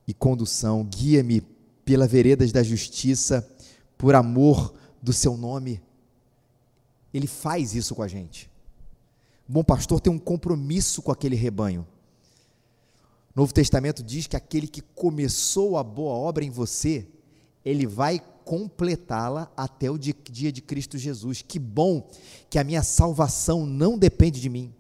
[0.06, 1.40] e condução, guia-me
[1.84, 3.48] pela veredas da justiça,
[3.96, 5.80] por amor do seu nome.
[7.12, 8.50] Ele faz isso com a gente.
[9.48, 11.86] O bom pastor tem um compromisso com aquele rebanho.
[13.34, 17.06] O Novo Testamento diz que aquele que começou a boa obra em você,
[17.64, 21.42] ele vai completá-la até o dia de Cristo Jesus.
[21.42, 22.08] Que bom
[22.50, 24.72] que a minha salvação não depende de mim.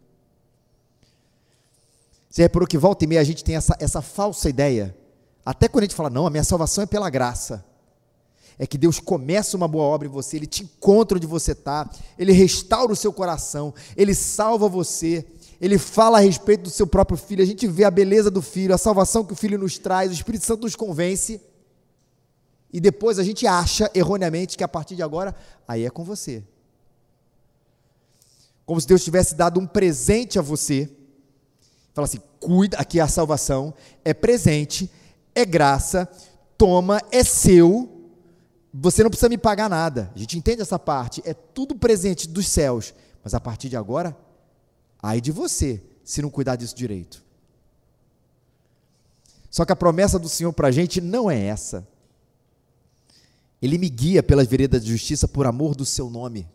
[2.28, 4.96] Você reparou que volta e meia a gente tem essa, essa falsa ideia.
[5.44, 7.64] Até quando a gente fala, não, a minha salvação é pela graça
[8.58, 11.90] é que Deus começa uma boa obra em você, Ele te encontra onde você está,
[12.18, 15.26] Ele restaura o seu coração, Ele salva você,
[15.60, 18.74] Ele fala a respeito do seu próprio filho, a gente vê a beleza do filho,
[18.74, 21.40] a salvação que o filho nos traz, o Espírito Santo nos convence,
[22.72, 25.34] e depois a gente acha erroneamente que a partir de agora,
[25.66, 26.42] aí é com você.
[28.64, 30.88] Como se Deus tivesse dado um presente a você.
[31.92, 34.90] Fala assim: cuida, aqui é a salvação, é presente,
[35.34, 36.08] é graça,
[36.56, 38.02] toma, é seu,
[38.72, 40.10] você não precisa me pagar nada.
[40.14, 41.22] A gente entende essa parte.
[41.26, 42.94] É tudo presente dos céus.
[43.22, 44.16] Mas a partir de agora,
[45.02, 47.22] ai de você, se não cuidar disso direito.
[49.50, 51.86] Só que a promessa do Senhor para a gente não é essa.
[53.60, 56.48] Ele me guia pelas veredas de justiça por amor do seu nome.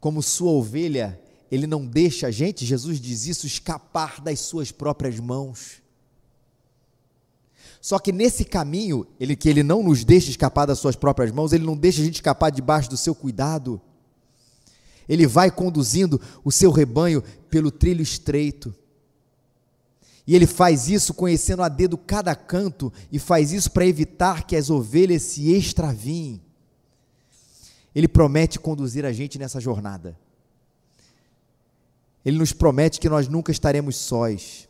[0.00, 5.20] Como sua ovelha, ele não deixa a gente, Jesus diz isso, escapar das suas próprias
[5.20, 5.82] mãos.
[7.86, 11.52] Só que nesse caminho, ele que ele não nos deixa escapar das suas próprias mãos,
[11.52, 13.80] ele não deixa a gente escapar debaixo do seu cuidado.
[15.08, 18.74] Ele vai conduzindo o seu rebanho pelo trilho estreito.
[20.26, 24.56] E ele faz isso conhecendo a dedo cada canto e faz isso para evitar que
[24.56, 26.42] as ovelhas se extraviem.
[27.94, 30.18] Ele promete conduzir a gente nessa jornada.
[32.24, 34.68] Ele nos promete que nós nunca estaremos sós,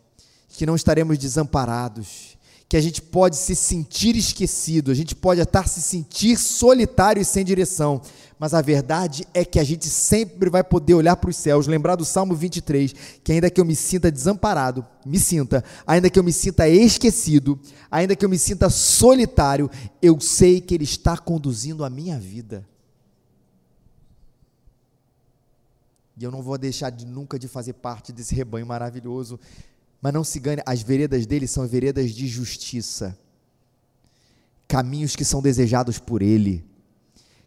[0.51, 2.36] que não estaremos desamparados,
[2.69, 7.25] que a gente pode se sentir esquecido, a gente pode até se sentir solitário e
[7.25, 8.03] sem direção,
[8.39, 11.95] mas a verdade é que a gente sempre vai poder olhar para os céus, lembrar
[11.95, 16.25] do Salmo 23, que ainda que eu me sinta desamparado, me sinta, ainda que eu
[16.25, 19.71] me sinta esquecido, ainda que eu me sinta solitário,
[20.03, 22.67] eu sei que Ele está conduzindo a minha vida.
[26.19, 29.39] E eu não vou deixar de nunca de fazer parte desse rebanho maravilhoso
[30.07, 33.19] mas não se engane, as veredas dele são veredas de justiça,
[34.69, 36.65] caminhos que são desejados por ele,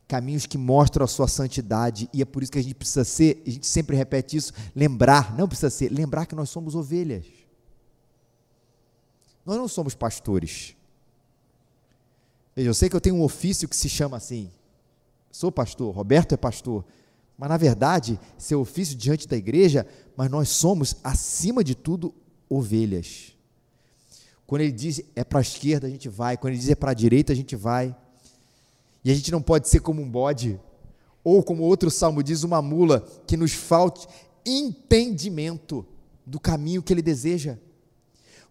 [0.05, 3.41] caminhos que mostram a sua santidade, e é por isso que a gente precisa ser,
[3.47, 7.25] a gente sempre repete isso, lembrar, não precisa ser, lembrar que nós somos ovelhas.
[9.45, 10.75] Nós não somos pastores.
[12.53, 14.51] Veja, eu sei que eu tenho um ofício que se chama assim.
[15.31, 16.83] Sou pastor, Roberto é pastor.
[17.37, 22.13] Mas na verdade, seu ofício diante da igreja, mas nós somos, acima de tudo,
[22.49, 23.33] ovelhas.
[24.47, 26.35] Quando ele diz é para a esquerda, a gente vai.
[26.35, 27.95] Quando ele diz é para a direita, a gente vai.
[29.05, 30.59] E a gente não pode ser como um bode,
[31.23, 34.07] ou como outro salmo diz, uma mula, que nos falte
[34.45, 35.85] entendimento
[36.25, 37.57] do caminho que ele deseja.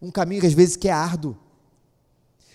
[0.00, 1.36] Um caminho que às vezes que é árduo.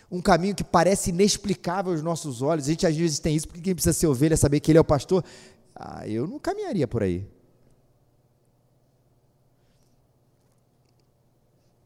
[0.10, 2.66] Um caminho que parece inexplicável aos nossos olhos.
[2.66, 4.82] A gente às vezes tem isso, porque quem precisa ser ovelha, saber que ele é
[4.82, 5.24] o pastor.
[5.76, 7.28] Ah, eu não caminharia por aí.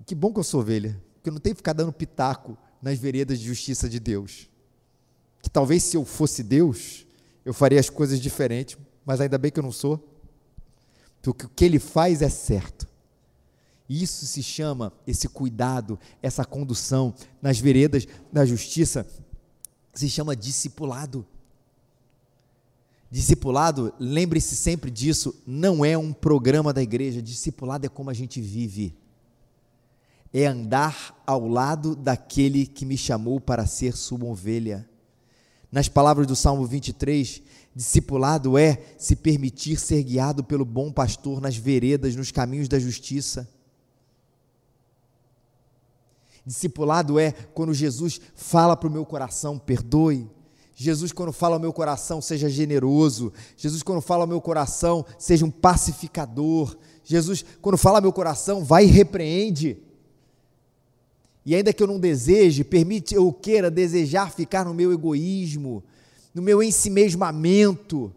[0.07, 2.97] Que bom que eu sou ovelha, porque eu não tenho que ficar dando pitaco nas
[2.97, 4.49] veredas de justiça de Deus.
[5.41, 7.05] Que talvez se eu fosse Deus,
[7.43, 10.01] eu faria as coisas diferentes, mas ainda bem que eu não sou.
[11.21, 12.87] Porque o que ele faz é certo.
[13.89, 19.05] Isso se chama esse cuidado, essa condução nas veredas da justiça,
[19.93, 21.27] se chama discipulado.
[23.11, 28.39] Discipulado, lembre-se sempre disso, não é um programa da igreja, discipulado é como a gente
[28.39, 28.95] vive
[30.33, 34.87] é andar ao lado daquele que me chamou para ser sua ovelha.
[35.71, 37.41] Nas palavras do Salmo 23,
[37.75, 43.49] discipulado é se permitir ser guiado pelo bom pastor nas veredas, nos caminhos da justiça.
[46.45, 50.29] Discipulado é quando Jesus fala para o meu coração, perdoe.
[50.73, 53.33] Jesus, quando fala ao meu coração, seja generoso.
[53.57, 56.77] Jesus, quando fala ao meu coração, seja um pacificador.
[57.03, 59.87] Jesus, quando fala ao meu coração, vai e repreende.
[61.47, 65.81] E ainda que eu não deseje, permite eu queira desejar ficar no meu egoísmo,
[66.33, 68.13] no meu ensimesmamento.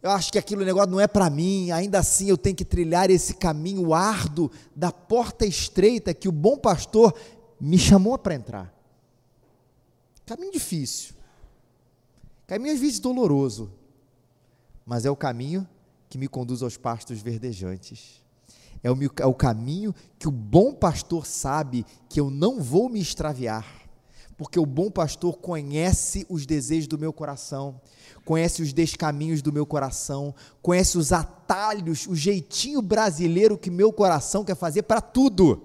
[0.00, 3.10] eu acho que aquilo negócio não é para mim, ainda assim eu tenho que trilhar
[3.10, 7.18] esse caminho árduo da porta estreita que o bom pastor
[7.60, 8.72] me chamou para entrar.
[10.24, 11.14] Caminho difícil.
[12.46, 13.72] Caminho às vezes doloroso,
[14.86, 15.68] mas é o caminho
[16.08, 18.21] que me conduz aos pastos verdejantes.
[18.82, 23.00] É o, é o caminho que o bom pastor sabe que eu não vou me
[23.00, 23.82] extraviar
[24.42, 27.80] porque o bom pastor conhece os desejos do meu coração,
[28.24, 34.44] conhece os descaminhos do meu coração, conhece os atalhos, o jeitinho brasileiro que meu coração
[34.44, 35.62] quer fazer para tudo.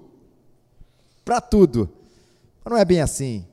[1.26, 1.90] Para tudo.
[2.64, 3.48] Mas não é bem assim.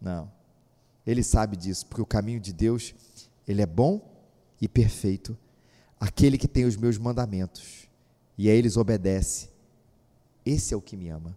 [0.00, 0.28] Não.
[1.06, 2.92] Ele sabe disso, porque o caminho de Deus,
[3.46, 4.00] ele é bom
[4.60, 5.38] e perfeito.
[6.00, 7.88] Aquele que tem os meus mandamentos
[8.36, 9.48] e a eles obedece,
[10.46, 11.36] esse é o que me ama.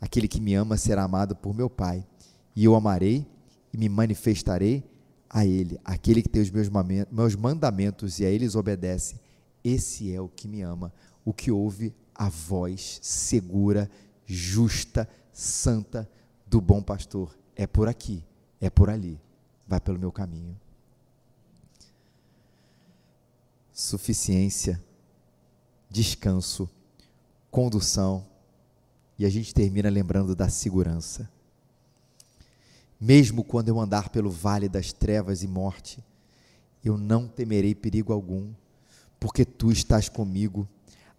[0.00, 2.06] Aquele que me ama será amado por meu Pai,
[2.54, 3.26] e eu amarei
[3.72, 4.84] e me manifestarei
[5.28, 5.78] a Ele.
[5.84, 9.20] Aquele que tem os meus, mandamentos e a eles obedece,
[9.64, 10.92] esse é o que me ama,
[11.24, 13.90] o que ouve a voz segura,
[14.24, 16.08] justa, santa
[16.46, 17.36] do bom pastor.
[17.54, 18.24] É por aqui,
[18.60, 19.20] é por ali,
[19.66, 20.56] vai pelo meu caminho.
[23.78, 24.82] Suficiência,
[25.90, 26.66] descanso,
[27.50, 28.26] condução
[29.18, 31.30] e a gente termina lembrando da segurança.
[32.98, 36.02] Mesmo quando eu andar pelo vale das trevas e morte,
[36.82, 38.50] eu não temerei perigo algum,
[39.20, 40.66] porque tu estás comigo,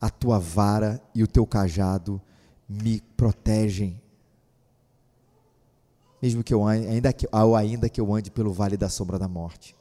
[0.01, 2.19] a tua vara e o teu cajado
[2.67, 4.01] me protegem.
[6.19, 9.77] Mesmo que eu ainda que, ainda que eu ande pelo vale da sombra da morte.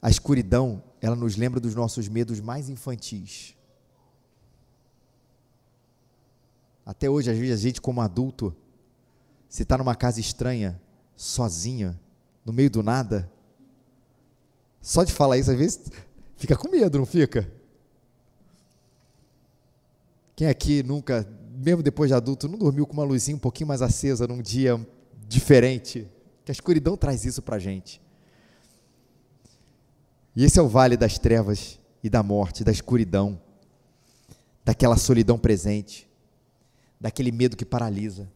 [0.00, 3.56] A escuridão, ela nos lembra dos nossos medos mais infantis.
[6.86, 8.54] Até hoje, às vezes, a gente, como adulto,
[9.48, 10.80] se está numa casa estranha,
[11.16, 11.98] sozinha,
[12.44, 13.30] no meio do nada,
[14.80, 15.90] só de falar isso, às vezes,
[16.36, 17.50] fica com medo, não fica?
[20.34, 23.82] Quem aqui nunca, mesmo depois de adulto, não dormiu com uma luzinha um pouquinho mais
[23.82, 24.80] acesa num dia
[25.26, 26.08] diferente?
[26.44, 28.00] Que a escuridão traz isso para a gente.
[30.38, 33.38] E esse é o vale das trevas e da morte, da escuridão,
[34.64, 36.08] daquela solidão presente
[37.00, 38.28] daquele medo que paralisa,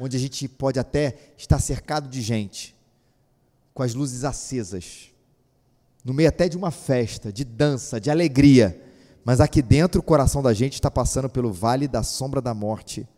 [0.00, 2.74] onde a gente pode até estar cercado de gente,
[3.72, 5.10] com as luzes acesas,
[6.04, 8.80] no meio até de uma festa, de dança, de alegria,
[9.24, 13.08] mas aqui dentro o coração da gente está passando pelo vale da sombra da morte.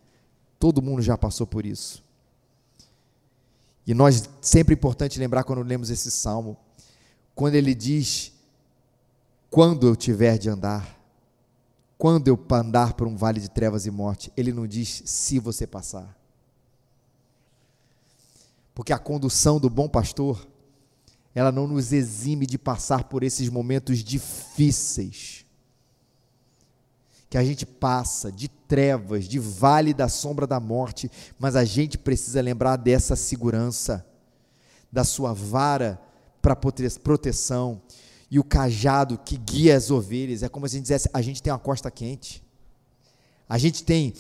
[0.58, 2.04] Todo mundo já passou por isso.
[3.84, 6.56] E nós, sempre é importante lembrar quando lemos esse salmo,
[7.36, 8.32] quando ele diz:
[9.50, 10.98] Quando eu tiver de andar,
[11.98, 15.66] quando eu andar por um vale de trevas e morte, ele não diz se você
[15.66, 16.16] passar.
[18.74, 20.46] Porque a condução do bom pastor,
[21.34, 25.44] ela não nos exime de passar por esses momentos difíceis.
[27.28, 31.98] Que a gente passa de trevas, de vale da sombra da morte, mas a gente
[31.98, 34.06] precisa lembrar dessa segurança,
[34.90, 36.00] da sua vara
[36.46, 36.54] para
[37.02, 37.82] proteção,
[38.30, 40.44] e o cajado que guia as ovelhas.
[40.44, 42.40] É como se a gente dissesse: a gente tem uma costa quente.
[43.48, 44.14] A gente tem,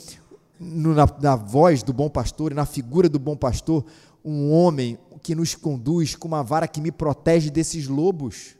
[0.58, 3.84] no, na, na voz do bom pastor na figura do bom pastor,
[4.24, 8.56] um homem que nos conduz com uma vara que me protege desses lobos,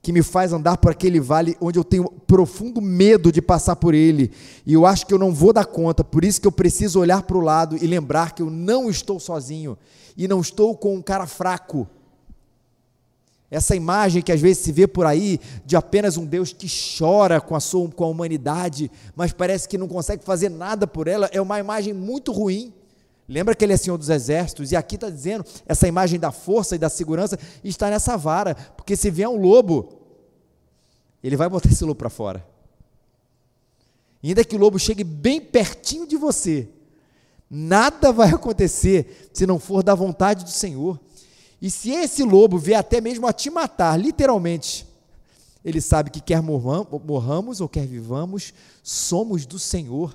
[0.00, 3.92] que me faz andar por aquele vale onde eu tenho profundo medo de passar por
[3.92, 4.30] ele,
[4.64, 7.22] e eu acho que eu não vou dar conta, por isso que eu preciso olhar
[7.22, 9.76] para o lado e lembrar que eu não estou sozinho,
[10.16, 11.88] e não estou com um cara fraco,
[13.54, 16.66] essa imagem que às vezes se vê por aí de apenas um Deus que
[16.98, 21.06] chora com a sua com a humanidade, mas parece que não consegue fazer nada por
[21.06, 22.74] ela, é uma imagem muito ruim.
[23.28, 26.74] Lembra que ele é Senhor dos Exércitos, e aqui está dizendo, essa imagem da força
[26.74, 30.00] e da segurança está nessa vara, porque se vier um lobo,
[31.22, 32.44] ele vai botar esse lobo para fora.
[34.20, 36.68] E ainda que o lobo chegue bem pertinho de você,
[37.48, 40.98] nada vai acontecer se não for da vontade do Senhor.
[41.64, 44.86] E se esse lobo vier até mesmo a te matar, literalmente,
[45.64, 50.14] ele sabe que quer morramos ou quer vivamos, somos do Senhor.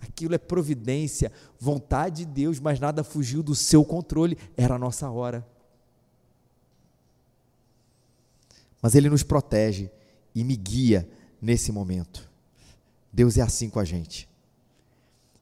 [0.00, 5.10] Aquilo é providência, vontade de Deus, mas nada fugiu do seu controle, era a nossa
[5.10, 5.44] hora.
[8.80, 9.90] Mas Ele nos protege
[10.32, 11.08] e me guia
[11.42, 12.30] nesse momento.
[13.12, 14.28] Deus é assim com a gente.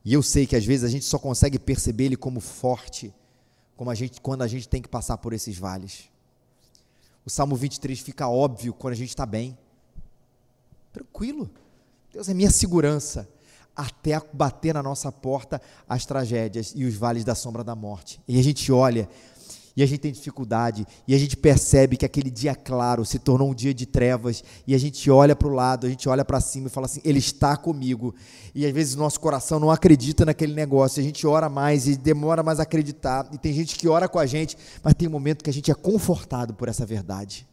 [0.03, 3.13] E eu sei que às vezes a gente só consegue perceber Ele como forte
[3.83, 6.05] como a gente, quando a gente tem que passar por esses vales.
[7.27, 9.59] O Salmo 23 fica óbvio quando a gente está bem.
[10.93, 11.51] Tranquilo.
[12.13, 13.29] Deus é minha segurança.
[13.75, 18.23] Até bater na nossa porta as tragédias e os vales da sombra da morte.
[18.29, 19.09] E a gente olha
[19.77, 23.51] e a gente tem dificuldade, e a gente percebe que aquele dia claro se tornou
[23.51, 26.41] um dia de trevas, e a gente olha para o lado, a gente olha para
[26.41, 28.15] cima e fala assim: Ele está comigo.
[28.55, 32.43] E às vezes nosso coração não acredita naquele negócio, a gente ora mais e demora
[32.43, 35.43] mais a acreditar, e tem gente que ora com a gente, mas tem um momento
[35.43, 37.47] que a gente é confortado por essa verdade.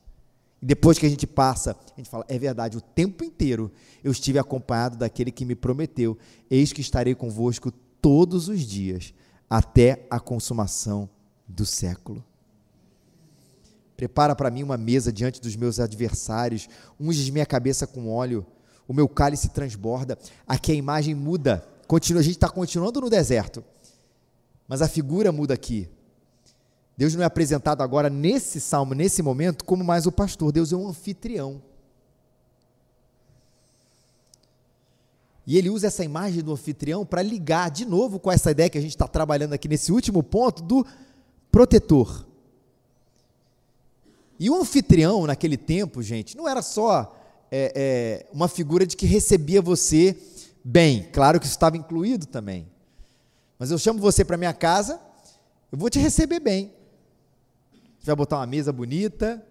[0.61, 3.71] E depois que a gente passa, a gente fala: É verdade, o tempo inteiro
[4.03, 6.17] eu estive acompanhado daquele que me prometeu:
[6.51, 9.13] Eis que estarei convosco todos os dias,
[9.49, 11.09] até a consumação
[11.49, 12.23] do século.
[13.97, 16.69] Prepara para mim uma mesa diante dos meus adversários,
[16.99, 18.45] unges minha cabeça com óleo,
[18.87, 20.17] o meu cálice transborda.
[20.47, 23.63] Aqui a imagem muda, continua, a gente está continuando no deserto,
[24.67, 25.89] mas a figura muda aqui.
[26.95, 30.77] Deus não é apresentado agora nesse salmo, nesse momento, como mais o pastor, Deus é
[30.77, 31.61] um anfitrião.
[35.49, 38.77] E ele usa essa imagem do anfitrião para ligar de novo com essa ideia que
[38.77, 40.85] a gente está trabalhando aqui nesse último ponto do
[41.51, 42.25] protetor.
[44.39, 47.15] E o anfitrião, naquele tempo, gente, não era só
[47.51, 50.17] é, é, uma figura de que recebia você
[50.63, 52.67] bem, claro que isso estava incluído também.
[53.57, 54.99] Mas eu chamo você para minha casa,
[55.71, 56.73] eu vou te receber bem.
[57.99, 59.45] Você vai botar uma mesa bonita,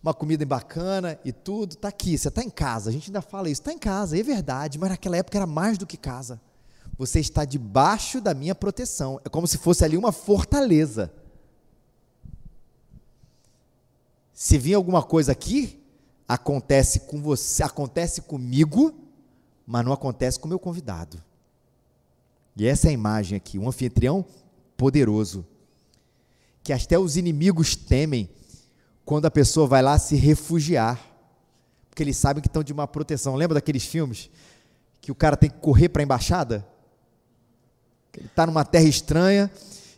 [0.00, 2.90] uma comida bacana e tudo, está aqui, você está em casa.
[2.90, 5.76] A gente ainda fala isso, está em casa, é verdade, mas naquela época era mais
[5.76, 6.40] do que casa.
[6.98, 9.20] Você está debaixo da minha proteção.
[9.24, 11.12] É como se fosse ali uma fortaleza.
[14.34, 15.80] Se vir alguma coisa aqui,
[16.26, 18.92] acontece com você, acontece comigo,
[19.64, 21.22] mas não acontece com o meu convidado.
[22.56, 24.24] E essa é a imagem aqui, um anfitrião
[24.76, 25.46] poderoso,
[26.64, 28.28] que até os inimigos temem
[29.04, 31.00] quando a pessoa vai lá se refugiar,
[31.88, 33.36] porque eles sabem que estão de uma proteção.
[33.36, 34.28] Lembra daqueles filmes
[35.00, 36.66] que o cara tem que correr para a embaixada?
[38.18, 39.50] Ele está numa terra estranha,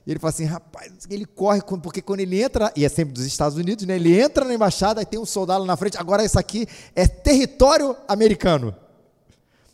[0.06, 3.24] e ele fala assim, rapaz, ele corre, porque quando ele entra, e é sempre dos
[3.24, 3.96] Estados Unidos, né?
[3.96, 7.96] Ele entra na embaixada, e tem um soldado na frente, agora isso aqui é território
[8.06, 8.74] americano.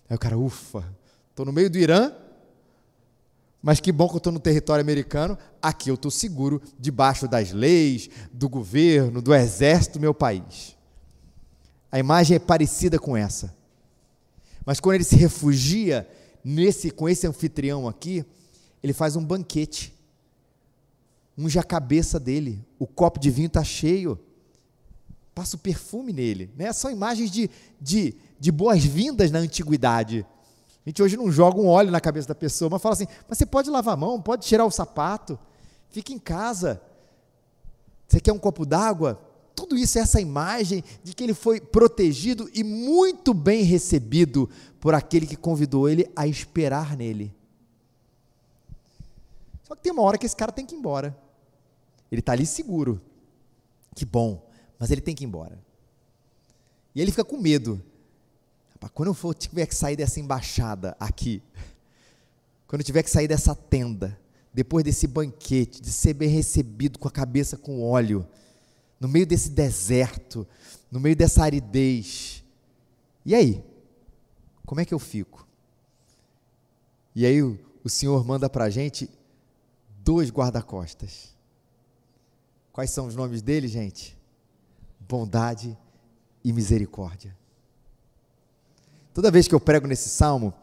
[0.08, 0.84] Aí o cara, ufa,
[1.30, 2.12] estou no meio do Irã,
[3.60, 7.50] mas que bom que eu estou no território americano, aqui eu estou seguro, debaixo das
[7.50, 10.76] leis, do governo, do exército do meu país.
[11.90, 13.52] A imagem é parecida com essa.
[14.64, 16.06] Mas quando ele se refugia
[16.48, 18.24] nesse, com esse anfitrião aqui,
[18.80, 19.92] ele faz um banquete.
[21.36, 24.16] Unge a cabeça dele, o copo de vinho está cheio,
[25.34, 26.48] passa o perfume nele.
[26.56, 26.72] Né?
[26.72, 30.24] São imagens de, de, de boas-vindas na antiguidade.
[30.84, 33.36] A gente hoje não joga um óleo na cabeça da pessoa, mas fala assim: mas
[33.36, 35.36] você pode lavar a mão, pode tirar o sapato,
[35.90, 36.80] fica em casa.
[38.06, 39.20] Você quer um copo d'água?
[39.56, 44.48] Tudo isso é essa imagem de que ele foi protegido e muito bem recebido
[44.78, 47.34] por aquele que convidou ele a esperar nele.
[49.62, 51.18] Só que tem uma hora que esse cara tem que ir embora.
[52.12, 53.00] Ele está ali seguro.
[53.94, 54.46] Que bom,
[54.78, 55.58] mas ele tem que ir embora.
[56.94, 57.82] E ele fica com medo.
[58.92, 61.42] Quando eu for, tiver que sair dessa embaixada aqui,
[62.68, 64.16] quando eu tiver que sair dessa tenda,
[64.52, 68.26] depois desse banquete, de ser bem recebido com a cabeça com óleo,
[68.98, 70.46] no meio desse deserto,
[70.90, 72.42] no meio dessa aridez,
[73.26, 73.64] e aí?
[74.64, 75.46] Como é que eu fico?
[77.12, 79.10] E aí o, o Senhor manda para a gente
[79.98, 81.34] dois guarda-costas.
[82.72, 84.16] Quais são os nomes dele, gente?
[85.00, 85.76] Bondade
[86.44, 87.36] e misericórdia.
[89.12, 90.54] Toda vez que eu prego nesse salmo,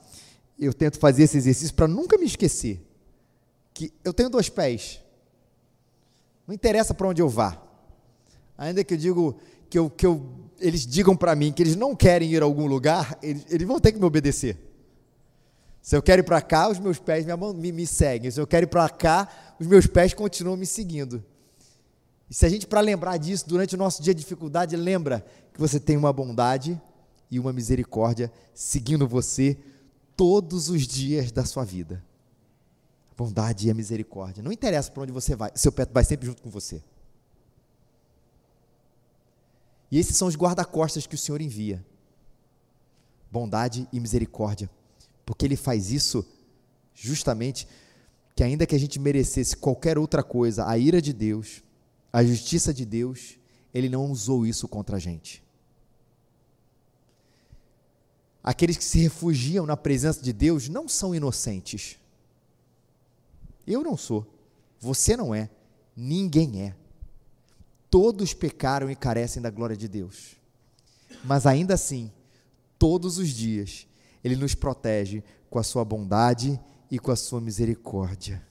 [0.58, 2.82] eu tento fazer esse exercício para nunca me esquecer
[3.74, 5.02] que eu tenho dois pés.
[6.48, 7.62] Não interessa para onde eu vá.
[8.64, 9.38] Ainda que eu digo
[9.70, 12.66] que eu, que eu eles digam para mim que eles não querem ir a algum
[12.66, 14.58] lugar, eles, eles vão ter que me obedecer.
[15.82, 18.32] Se eu quero ir para cá, os meus pés me, me, me seguem.
[18.32, 19.28] Se eu quero ir para cá,
[19.60, 21.22] os meus pés continuam me seguindo.
[22.30, 25.60] E se a gente, para lembrar disso, durante o nosso dia de dificuldade, lembra que
[25.60, 26.82] você tem uma bondade
[27.30, 29.58] e uma misericórdia seguindo você
[30.16, 32.02] todos os dias da sua vida.
[33.18, 34.42] Bondade e a misericórdia.
[34.42, 36.82] Não interessa para onde você vai, seu pé vai sempre junto com você.
[39.94, 41.86] E esses são os guarda-costas que o Senhor envia.
[43.32, 44.68] Bondade e misericórdia.
[45.24, 46.26] Porque Ele faz isso
[46.96, 47.68] justamente
[48.36, 51.62] que, ainda que a gente merecesse qualquer outra coisa, a ira de Deus,
[52.12, 53.38] a justiça de Deus,
[53.72, 55.44] Ele não usou isso contra a gente.
[58.44, 62.00] Aqueles que se refugiam na presença de Deus não são inocentes.
[63.68, 64.26] Eu não sou.
[64.80, 65.52] Você não é.
[65.96, 66.76] Ninguém é.
[67.94, 70.36] Todos pecaram e carecem da glória de Deus.
[71.24, 72.12] Mas ainda assim,
[72.80, 73.86] todos os dias,
[74.24, 78.44] Ele nos protege com a sua bondade e com a sua misericórdia.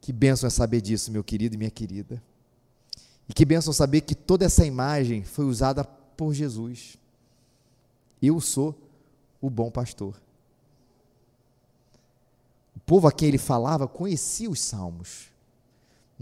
[0.00, 2.22] Que bênção é saber disso, meu querido e minha querida.
[3.28, 6.96] E que bênção saber que toda essa imagem foi usada por Jesus.
[8.22, 8.74] Eu sou
[9.38, 10.18] o bom pastor.
[12.74, 15.33] O povo a quem ele falava conhecia os salmos.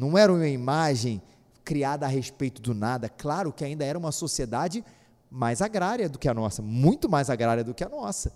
[0.02, 1.22] Não era uma imagem
[1.64, 3.08] criada a respeito do nada.
[3.08, 4.84] Claro que ainda era uma sociedade
[5.30, 8.32] mais agrária do que a nossa, muito mais agrária do que a nossa.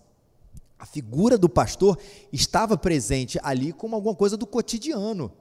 [0.79, 1.99] A figura do pastor
[2.33, 5.33] estava presente ali como alguma coisa do cotidiano.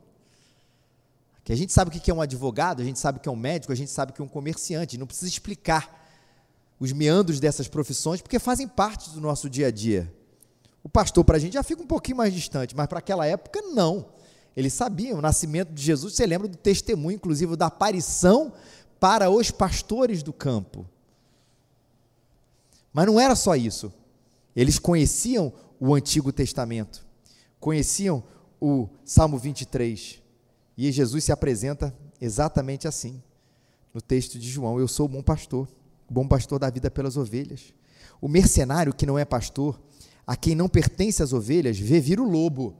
[1.44, 3.32] Que a gente sabe o que é um advogado, a gente sabe o que é
[3.32, 6.04] um médico, a gente sabe o que é um comerciante, não precisa explicar
[6.80, 10.12] os meandros dessas profissões, porque fazem parte do nosso dia a dia.
[10.84, 13.62] O pastor, para a gente, já fica um pouquinho mais distante, mas para aquela época,
[13.62, 14.08] não.
[14.56, 18.54] Eles sabiam, o nascimento de Jesus, você lembra do testemunho, inclusive, da aparição
[19.00, 20.88] para os pastores do campo.
[22.94, 23.94] Mas não era só isso.
[24.56, 27.06] Eles conheciam o Antigo Testamento,
[27.60, 28.24] conheciam
[28.60, 30.22] o Salmo 23.
[30.78, 33.22] E Jesus se apresenta exatamente assim,
[33.94, 35.68] no texto de João: Eu sou o bom pastor,
[36.10, 37.74] o bom pastor da vida pelas ovelhas.
[38.22, 39.80] O mercenário que não é pastor,
[40.26, 42.76] a quem não pertence as ovelhas, vê vir o lobo.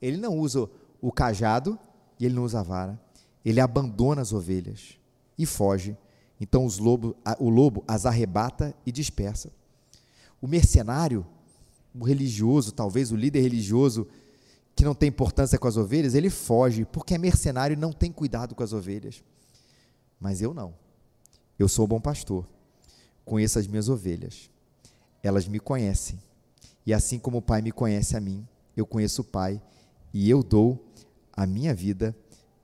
[0.00, 0.68] Ele não usa
[1.00, 1.78] o cajado
[2.18, 3.00] e ele não usa a vara.
[3.44, 4.98] Ele abandona as ovelhas
[5.38, 5.96] e foge.
[6.40, 9.50] Então os lobo, o lobo as arrebata e dispersa.
[10.40, 11.26] O mercenário,
[11.98, 14.06] o religioso, talvez o líder religioso
[14.74, 18.12] que não tem importância com as ovelhas, ele foge, porque é mercenário e não tem
[18.12, 19.24] cuidado com as ovelhas.
[20.20, 20.72] Mas eu não.
[21.58, 22.46] Eu sou bom pastor.
[23.24, 24.48] Conheço as minhas ovelhas.
[25.20, 26.22] Elas me conhecem.
[26.86, 28.46] E assim como o Pai me conhece a mim,
[28.76, 29.60] eu conheço o Pai
[30.12, 30.84] e eu dou
[31.32, 32.16] a minha vida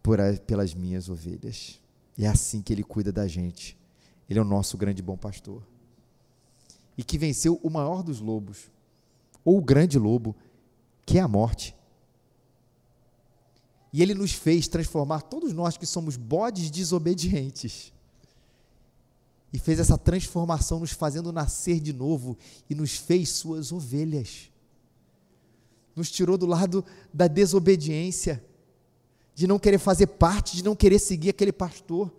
[0.02, 1.80] por, pelas minhas ovelhas.
[2.16, 3.76] E é assim que ele cuida da gente.
[4.28, 5.62] Ele é o nosso grande bom pastor
[6.96, 8.70] e que venceu o maior dos lobos,
[9.44, 10.34] ou o grande lobo,
[11.04, 11.74] que é a morte.
[13.92, 17.92] E ele nos fez transformar todos nós que somos bodes desobedientes.
[19.52, 22.36] E fez essa transformação nos fazendo nascer de novo
[22.68, 24.50] e nos fez suas ovelhas.
[25.94, 28.44] Nos tirou do lado da desobediência,
[29.34, 32.12] de não querer fazer parte, de não querer seguir aquele pastor.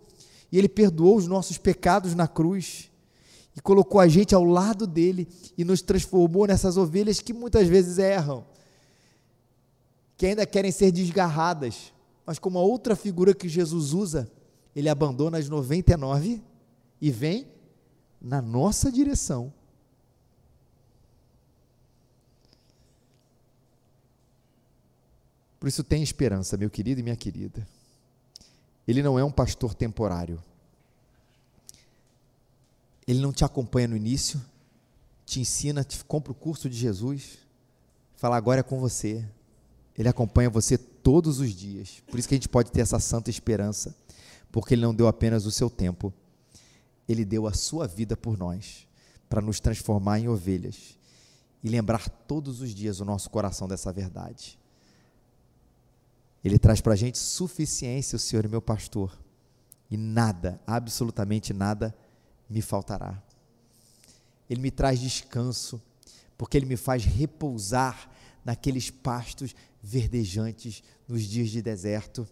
[0.50, 2.90] E ele perdoou os nossos pecados na cruz
[3.56, 7.98] e colocou a gente ao lado dele e nos transformou nessas ovelhas que muitas vezes
[7.98, 8.44] erram,
[10.16, 11.92] que ainda querem ser desgarradas,
[12.24, 14.30] mas como a outra figura que Jesus usa,
[14.74, 16.42] ele abandona as 99
[17.00, 17.48] e vem
[18.20, 19.52] na nossa direção.
[25.66, 27.66] Por isso tem esperança, meu querido e minha querida.
[28.86, 30.40] Ele não é um pastor temporário.
[33.04, 34.40] Ele não te acompanha no início,
[35.24, 37.38] te ensina, te compra o curso de Jesus,
[38.14, 39.28] fala agora é com você.
[39.98, 42.00] Ele acompanha você todos os dias.
[42.06, 43.92] Por isso que a gente pode ter essa santa esperança,
[44.52, 46.14] porque ele não deu apenas o seu tempo,
[47.08, 48.86] ele deu a sua vida por nós,
[49.28, 50.96] para nos transformar em ovelhas
[51.60, 54.56] e lembrar todos os dias o nosso coração dessa verdade.
[56.46, 59.18] Ele traz para a gente suficiência, o Senhor é meu pastor,
[59.90, 61.92] e nada, absolutamente nada,
[62.48, 63.20] me faltará.
[64.48, 65.82] Ele me traz descanso,
[66.38, 68.08] porque ele me faz repousar
[68.44, 72.24] naqueles pastos verdejantes nos dias de deserto.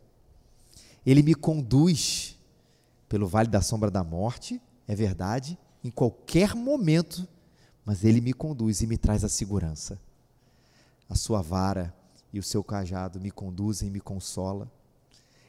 [1.05, 2.39] Ele me conduz
[3.09, 7.27] pelo vale da sombra da morte, é verdade, em qualquer momento,
[7.85, 10.01] mas ele me conduz e me traz a segurança.
[11.09, 11.93] A sua vara
[12.37, 14.71] e o seu cajado me conduzem e me consola.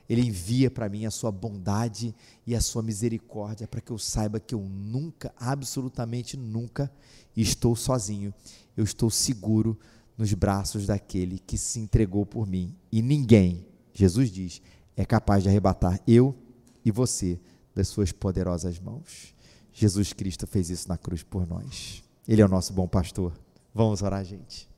[0.07, 2.15] Ele envia para mim a sua bondade
[2.45, 6.91] e a sua misericórdia para que eu saiba que eu nunca, absolutamente nunca,
[7.36, 8.33] estou sozinho.
[8.77, 9.77] Eu estou seguro
[10.17, 12.75] nos braços daquele que se entregou por mim.
[12.91, 14.61] E ninguém, Jesus diz,
[14.95, 16.36] é capaz de arrebatar eu
[16.83, 17.39] e você
[17.73, 19.33] das suas poderosas mãos.
[19.73, 22.03] Jesus Cristo fez isso na cruz por nós.
[22.27, 23.33] Ele é o nosso bom pastor.
[23.73, 24.69] Vamos orar, gente.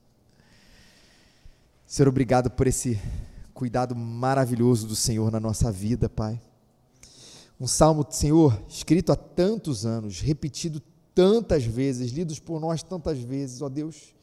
[1.88, 3.00] Senhor, obrigado por esse
[3.54, 6.38] cuidado maravilhoso do Senhor na nossa vida, Pai.
[7.58, 10.82] Um salmo, Senhor, escrito há tantos anos, repetido
[11.16, 14.14] tantas vezes, lidos por nós tantas vezes, ó Deus,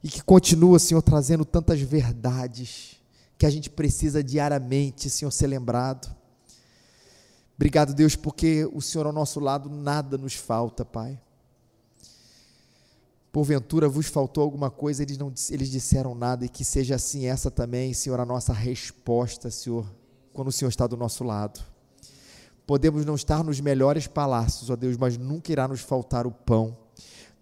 [0.00, 3.00] e que continua, Senhor, trazendo tantas verdades
[3.36, 6.14] que a gente precisa diariamente, Senhor, ser lembrado.
[7.56, 11.20] Obrigado, Deus, porque o Senhor ao nosso lado nada nos falta, Pai
[13.32, 17.50] porventura vos faltou alguma coisa, eles não eles disseram nada e que seja assim essa
[17.50, 19.86] também, Senhor, a nossa resposta, Senhor,
[20.32, 21.60] quando o Senhor está do nosso lado.
[22.66, 26.76] Podemos não estar nos melhores palácios, ó Deus, mas nunca irá nos faltar o pão,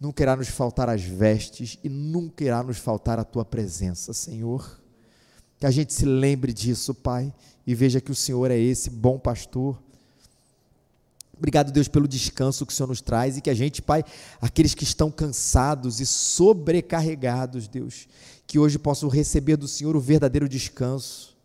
[0.01, 4.81] nunca irá nos faltar as vestes e nunca irá nos faltar a tua presença, Senhor.
[5.59, 7.33] Que a gente se lembre disso, Pai,
[7.67, 9.83] e veja que o Senhor é esse bom pastor.
[11.39, 14.03] Obrigado, Deus, pelo descanso que o Senhor nos traz e que a gente, Pai,
[14.41, 18.09] aqueles que estão cansados e sobrecarregados, Deus,
[18.47, 21.37] que hoje possam receber do Senhor o verdadeiro descanso,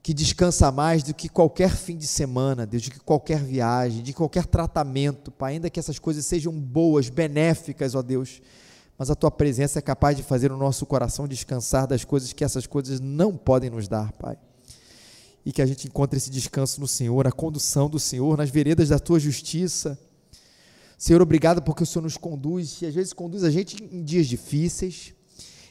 [0.00, 4.12] que descansa mais do que qualquer fim de semana, Deus, de que qualquer viagem, de
[4.12, 8.40] qualquer tratamento, Pai, ainda que essas coisas sejam boas, benéficas, ó Deus,
[8.96, 12.44] mas a Tua presença é capaz de fazer o nosso coração descansar das coisas que
[12.44, 14.38] essas coisas não podem nos dar, Pai
[15.44, 18.88] e que a gente encontre esse descanso no Senhor, a condução do Senhor, nas veredas
[18.88, 19.98] da tua justiça.
[20.96, 24.26] Senhor, obrigado porque o Senhor nos conduz e às vezes conduz a gente em dias
[24.26, 25.12] difíceis,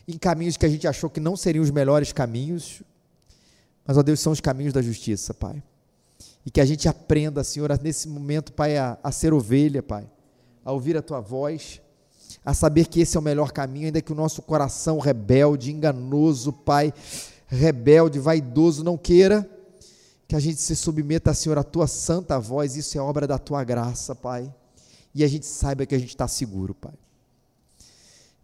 [0.07, 2.83] em caminhos que a gente achou que não seriam os melhores caminhos,
[3.85, 5.61] mas, ó Deus, são os caminhos da justiça, Pai.
[6.45, 10.09] E que a gente aprenda, Senhor, nesse momento, Pai, a, a ser ovelha, Pai,
[10.63, 11.81] a ouvir a tua voz,
[12.45, 16.53] a saber que esse é o melhor caminho, ainda que o nosso coração rebelde, enganoso,
[16.53, 16.93] Pai,
[17.47, 19.49] rebelde, vaidoso, não queira,
[20.33, 23.63] que a gente se submeta, Senhor, à tua santa voz, isso é obra da tua
[23.63, 24.51] graça, Pai.
[25.13, 26.93] E a gente saiba que a gente está seguro, Pai.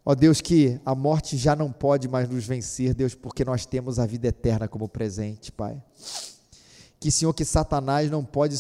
[0.05, 3.97] Ó Deus, que a morte já não pode mais nos vencer, Deus, porque nós temos
[3.97, 5.81] a vida eterna como presente, Pai.
[6.99, 8.55] Que, Senhor, que Satanás não pode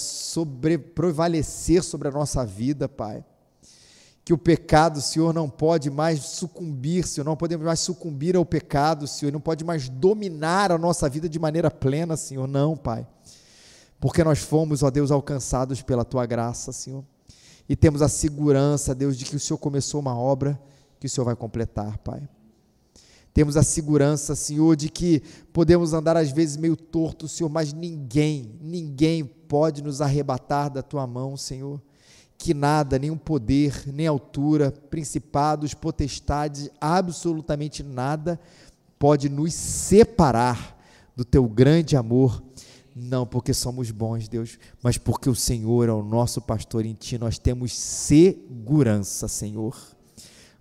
[0.95, 3.23] prevalecer sobre a nossa vida, Pai
[4.29, 9.07] que o pecado, Senhor, não pode mais sucumbir, Senhor, não podemos mais sucumbir ao pecado,
[9.07, 13.07] Senhor, não pode mais dominar a nossa vida de maneira plena, Senhor, não, Pai.
[13.99, 17.03] Porque nós fomos, ó Deus, alcançados pela tua graça, Senhor.
[17.67, 20.59] E temos a segurança, Deus, de que o Senhor começou uma obra
[20.99, 22.27] que o Senhor vai completar, Pai.
[23.33, 25.21] Temos a segurança, Senhor, de que
[25.53, 31.05] podemos andar às vezes meio torto, Senhor, mas ninguém, ninguém pode nos arrebatar da tua
[31.05, 31.81] mão, Senhor
[32.39, 38.39] que nada, nenhum poder, nem altura, principados, potestades, absolutamente nada
[38.97, 40.77] pode nos separar
[41.15, 42.41] do teu grande amor.
[42.95, 47.17] Não porque somos bons, Deus, mas porque o Senhor é o nosso pastor em ti
[47.17, 49.75] nós temos segurança, Senhor.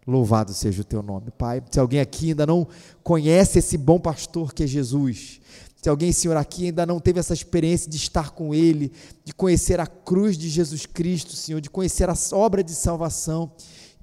[0.07, 1.62] Louvado seja o teu nome, Pai.
[1.70, 2.66] Se alguém aqui ainda não
[3.03, 5.41] conhece esse bom pastor que é Jesus,
[5.81, 8.91] se alguém, Senhor, aqui ainda não teve essa experiência de estar com Ele,
[9.24, 13.53] de conhecer a cruz de Jesus Cristo, Senhor, de conhecer a obra de salvação,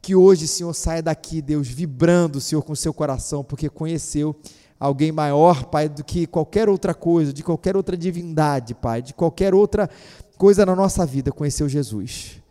[0.02, 4.40] que hoje, Senhor, saia daqui, Deus, vibrando, Senhor, com seu coração, porque conheceu
[4.80, 9.54] alguém maior, Pai, do que qualquer outra coisa, de qualquer outra divindade, Pai, de qualquer
[9.54, 9.90] outra
[10.38, 12.42] coisa na nossa vida, conheceu Jesus.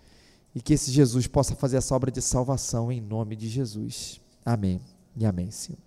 [0.55, 4.20] E que esse Jesus possa fazer essa obra de salvação em nome de Jesus.
[4.45, 4.81] Amém
[5.16, 5.84] e amém, Senhor.